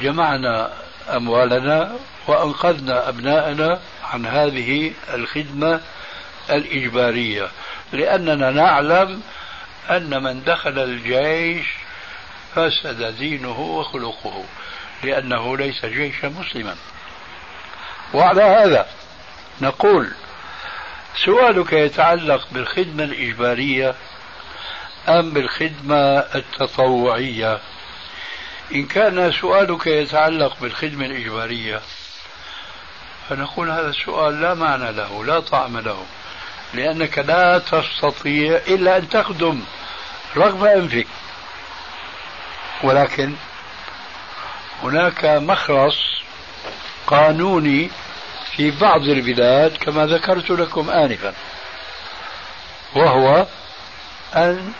جمعنا 0.00 0.72
أموالنا 1.16 1.96
وأنقذنا 2.26 3.08
أبناءنا 3.08 3.80
عن 4.04 4.26
هذه 4.26 4.92
الخدمة 5.14 5.80
الإجبارية 6.50 7.48
لأننا 7.92 8.50
نعلم 8.50 9.22
أن 9.90 10.22
من 10.22 10.44
دخل 10.44 10.78
الجيش 10.78 11.66
فسد 12.54 13.16
دينه 13.18 13.60
وخلقه 13.60 14.44
لأنه 15.02 15.56
ليس 15.56 15.84
جيشا 15.84 16.26
مسلما. 16.26 16.76
وعلى 18.14 18.42
هذا 18.42 18.86
نقول 19.60 20.12
سؤالك 21.24 21.72
يتعلق 21.72 22.46
بالخدمة 22.52 23.04
الإجبارية 23.04 23.94
أم 25.08 25.30
بالخدمة 25.30 26.18
التطوعية؟ 26.18 27.58
إن 28.74 28.86
كان 28.86 29.32
سؤالك 29.32 29.86
يتعلق 29.86 30.56
بالخدمة 30.60 31.06
الإجبارية 31.06 31.80
فنقول 33.28 33.70
هذا 33.70 33.88
السؤال 33.88 34.40
لا 34.40 34.54
معنى 34.54 34.92
له 34.92 35.24
لا 35.24 35.40
طعم 35.40 35.78
له 35.78 36.06
لأنك 36.74 37.18
لا 37.18 37.58
تستطيع 37.58 38.56
إلا 38.56 38.96
أن 38.96 39.08
تخدم 39.08 39.60
رغم 40.36 40.64
أنفك. 40.64 41.06
ولكن 42.82 43.34
هناك 44.82 45.24
مخرص 45.24 45.96
قانوني 47.06 47.90
في 48.56 48.70
بعض 48.70 49.02
البلاد 49.02 49.76
كما 49.76 50.06
ذكرت 50.06 50.50
لكم 50.50 50.90
آنفا 50.90 51.34
وهو 52.94 53.46
أن 54.34 54.72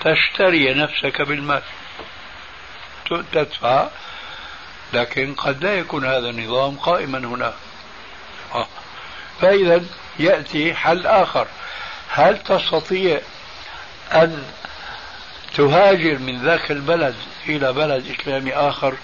تشتري 0.00 0.74
نفسك 0.74 1.22
بالمال. 1.22 1.62
تدفع 3.32 3.88
لكن 4.92 5.34
قد 5.34 5.64
لا 5.64 5.74
يكون 5.74 6.06
هذا 6.06 6.30
النظام 6.30 6.76
قائما 6.76 7.18
هنا. 7.18 7.54
آه. 8.54 8.66
فإذا 9.40 9.84
يأتي 10.18 10.74
حل 10.74 11.06
آخر. 11.06 11.46
هل 12.08 12.38
تستطيع 12.42 13.20
أن 14.12 14.42
تهاجر 15.54 16.18
من 16.18 16.42
ذاك 16.42 16.70
البلد 16.70 17.14
إلى 17.48 17.72
بلد 17.72 18.16
إسلامي 18.20 18.54
آخر؟ 18.54 18.94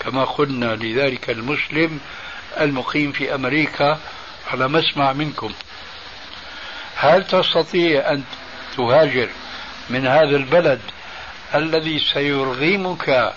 كما 0.00 0.24
قلنا 0.24 0.74
لذلك 0.74 1.30
المسلم 1.30 2.00
المقيم 2.60 3.12
في 3.12 3.34
أمريكا 3.34 3.98
على 4.52 4.68
مسمع 4.68 5.12
منكم. 5.12 5.52
هل 6.96 7.24
تستطيع 7.26 8.10
أن 8.12 8.22
تهاجر 8.76 9.28
من 9.90 10.06
هذا 10.06 10.36
البلد 10.36 10.80
الذي 11.54 11.98
سيرغمك 11.98 13.34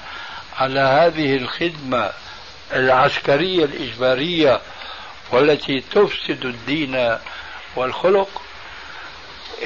على 0.57 0.79
هذه 0.79 1.35
الخدمة 1.35 2.11
العسكرية 2.73 3.65
الإجبارية 3.65 4.61
والتي 5.31 5.83
تفسد 5.91 6.45
الدين 6.45 7.17
والخلق؟ 7.75 8.41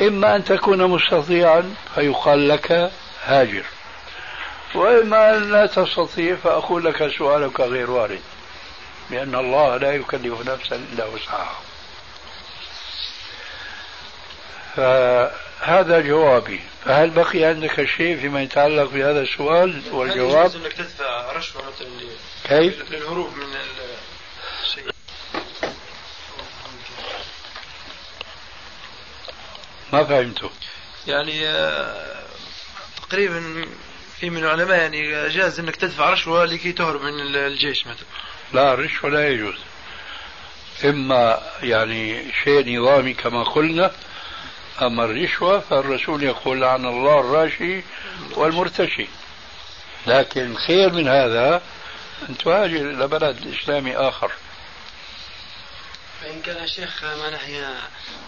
إما 0.02 0.36
أن 0.36 0.44
تكون 0.44 0.88
مستطيعا 0.88 1.76
فيقال 1.96 2.48
لك 2.48 2.92
هاجر. 3.26 3.64
وإما 4.76 5.38
أن 5.38 5.52
لا 5.52 5.66
تستطيع 5.66 6.36
فأقول 6.36 6.86
لك 6.86 7.12
سؤالك 7.18 7.60
غير 7.60 7.92
وارد. 7.92 8.22
لأن 9.10 9.36
الله 9.36 9.78
لا 9.78 9.92
يكلف 9.92 10.50
نفسا 10.50 10.76
إلا 10.76 11.06
وسعها. 11.06 11.60
فهذا 14.76 16.00
جوابي. 16.00 16.62
فهل 16.86 17.10
بقي 17.10 17.44
عندك 17.44 17.86
شيء 17.86 18.20
فيما 18.20 18.42
يتعلق 18.42 18.90
بهذا 18.90 19.22
السؤال؟ 19.22 19.82
والجواب؟ 19.92 20.52
هل 20.52 20.62
انك 20.62 20.74
تدفع 20.74 21.32
رشوة 21.32 21.62
مثلا 21.62 21.90
كيف؟ 22.44 22.92
للهروب 22.92 23.36
من 23.36 23.56
الشيء 24.64 24.94
ما 29.94 30.04
فهمته. 30.04 30.50
يعني 31.08 31.48
آه، 31.48 32.24
تقريبا 33.10 33.66
في 34.20 34.30
من 34.30 34.38
العلماء 34.38 34.78
يعني 34.78 35.30
جاز 35.30 35.60
إنك 35.60 35.76
تدفع 35.76 36.10
رشوة 36.10 36.46
لكي 36.46 36.72
تهرب 36.72 37.02
من 37.02 37.36
الجيش 37.36 37.88
مثلا. 37.88 38.06
لا 38.54 38.74
الرشوه 38.74 39.10
لا 39.10 39.30
يجوز. 39.30 39.56
إما 40.86 41.42
يعني 41.64 42.32
شيء 42.44 42.80
نظامي 42.80 43.14
كما 43.14 43.44
قلنا 43.44 43.92
أما 44.82 45.06
الرشوة 45.06 45.60
فالرسول 45.60 46.24
يقول 46.24 46.64
عن 46.64 46.86
الله 46.86 47.20
الراشي 47.20 47.84
والمرتشي. 48.32 49.08
لكن 50.08 50.56
خير 50.68 50.94
من 50.94 51.08
هذا 51.08 51.62
أن 52.30 52.38
تهاجر 52.38 52.90
إلى 52.92 53.08
بلد 53.08 53.56
إسلامي 53.62 53.96
آخر. 53.96 54.32
فإن 56.22 56.42
كان 56.42 56.56
يا 56.58 56.66
شيخ 56.66 57.04
ما 57.04 57.30
نحن 57.30 57.66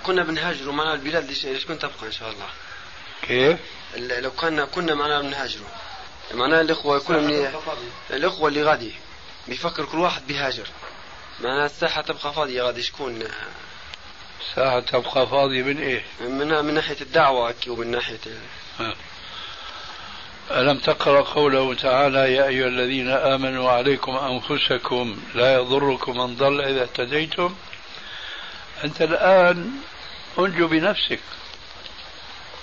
كنا 0.04 0.24
بنهاجروا 0.24 0.74
معنا 0.74 0.94
البلاد 0.94 1.28
ليش 1.28 1.66
كنت 1.66 1.82
تبقى 1.82 2.08
إن 2.08 2.12
شاء 2.12 2.30
الله؟ 2.32 2.48
كيف؟ 3.22 3.60
لو 3.96 4.32
كنا 4.32 4.66
كنا 4.66 4.96
معنا 4.96 5.22
بنهاجروا. 5.22 5.68
معناها 6.34 6.62
الإخوة 6.62 6.98
يكونوا 6.98 7.22
من 7.22 7.50
الإخوة 8.10 8.50
اللي 8.50 8.64
غادي. 8.64 8.94
بيفكر 9.48 9.86
كل 9.86 9.98
واحد 9.98 10.28
بيهاجر. 10.28 10.68
معناها 11.40 11.66
الساحة 11.66 12.02
تبقى 12.02 12.34
فاضية 12.34 12.62
غادي 12.62 12.82
شكون؟ 12.82 13.24
الساحة 14.42 14.80
تبقى 14.80 15.28
فاضية 15.28 15.64
من 15.64 15.78
إيه؟ 15.78 16.04
من 16.22 16.66
من 16.66 16.74
ناحية 16.74 17.02
الدعوة 17.02 17.56
ومن 17.68 17.92
ناحية 17.92 18.20
ألم 20.52 20.78
تقرأ 20.78 21.22
قوله 21.22 21.74
تعالى 21.74 22.34
يا 22.34 22.48
أيها 22.48 22.68
الذين 22.68 23.10
آمنوا 23.10 23.72
عليكم 23.72 24.12
أنفسكم 24.12 25.18
لا 25.36 25.54
يضركم 25.54 26.18
من 26.18 26.36
ضل 26.36 26.62
إذا 26.62 26.84
اهتديتم. 26.84 27.56
أنت 28.84 29.02
الآن 29.02 29.72
أنجو 30.40 30.68
بنفسك. 30.68 31.20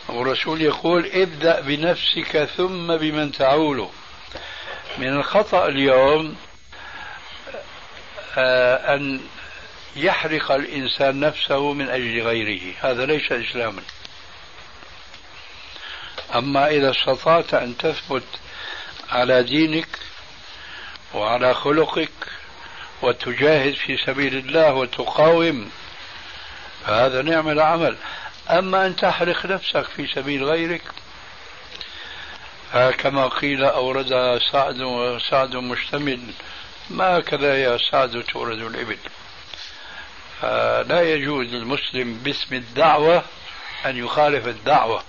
والرسول 0.08 0.62
يقول 0.62 1.06
ابدأ 1.06 1.60
بنفسك 1.60 2.44
ثم 2.56 2.96
بمن 2.96 3.32
تعول 3.32 3.88
من 4.98 5.08
الخطأ 5.08 5.68
اليوم 5.68 6.26
آه، 6.28 6.51
أن 8.94 9.20
يحرق 9.96 10.52
الإنسان 10.52 11.20
نفسه 11.20 11.72
من 11.72 11.88
أجل 11.88 12.22
غيره. 12.22 12.74
هذا 12.80 13.06
ليس 13.06 13.32
إسلاما. 13.32 13.82
أما 16.34 16.68
إذا 16.68 16.90
استطعت 16.90 17.54
أن 17.54 17.76
تثبت 17.76 18.24
على 19.10 19.42
دينك 19.42 19.88
وعلى 21.14 21.54
خلقك 21.54 22.10
وتجاهد 23.02 23.74
في 23.74 23.96
سبيل 23.96 24.36
الله 24.36 24.74
وتقاوم 24.74 25.70
فهذا 26.86 27.22
نعم 27.22 27.48
العمل. 27.48 27.96
أما 28.50 28.86
أن 28.86 28.96
تحرق 28.96 29.46
نفسك 29.46 29.84
في 29.84 30.06
سبيل 30.06 30.44
غيرك 30.44 30.82
كما 32.72 33.28
قيل 33.28 33.64
أورد 33.64 34.40
سعد 34.52 34.80
وسعد 34.80 35.56
مشتمل 35.56 36.20
ما 36.93 37.18
هكذا 37.18 37.62
يا 37.62 37.78
سعد 37.90 38.22
تورد 38.22 38.59
الإبل 38.59 38.99
فلا 40.40 41.03
يجوز 41.03 41.47
للمسلم 41.47 42.14
باسم 42.14 42.55
الدعوة 42.55 43.24
أن 43.86 43.97
يخالف 43.97 44.47
الدعوة. 44.47 45.05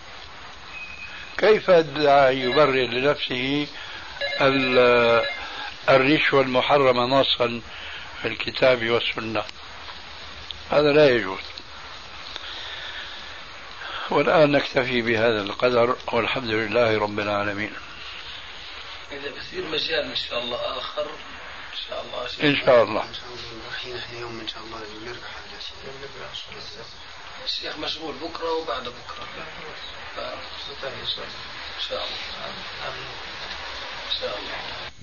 كيف 1.38 1.70
يبرر 1.70 2.86
لنفسه 2.86 3.68
الرشوة 5.90 6.42
المحرمة 6.42 7.06
نصا 7.06 7.62
في 8.22 8.28
الكتاب 8.28 8.90
والسنة؟ 8.90 9.44
هذا 10.72 10.92
لا 10.92 11.10
يجوز. 11.10 11.40
والآن 14.10 14.52
نكتفي 14.52 15.02
بهذا 15.02 15.42
القدر 15.42 15.96
والحمد 16.12 16.50
لله 16.50 17.00
رب 17.00 17.20
العالمين. 17.20 17.74
إذا 19.12 19.32
بصير 19.32 19.66
مجال 19.66 20.10
إن 20.10 20.16
شاء 20.16 20.40
الله 20.40 20.78
آخر 20.78 21.08
إن 21.74 21.80
شاء 21.89 22.01
الله. 22.01 22.26
إن 22.43 22.65
شاء 22.65 22.84
الله. 22.84 23.05
رايحين 23.71 23.97
إحنا 23.97 24.19
يوم 24.19 24.39
إن 24.39 24.47
شاء 24.47 24.63
الله 24.63 24.80
نرجع 25.05 25.19
الشيخ 27.45 27.78
مشغول 27.78 28.15
بكرة 28.15 28.51
وبعد 28.51 28.84
بكرة. 28.84 29.28
إن 30.17 31.07
شاء 31.89 32.03
الله. 32.05 32.13
إن 34.05 34.19
شاء 34.19 34.38
الله. 34.39 35.03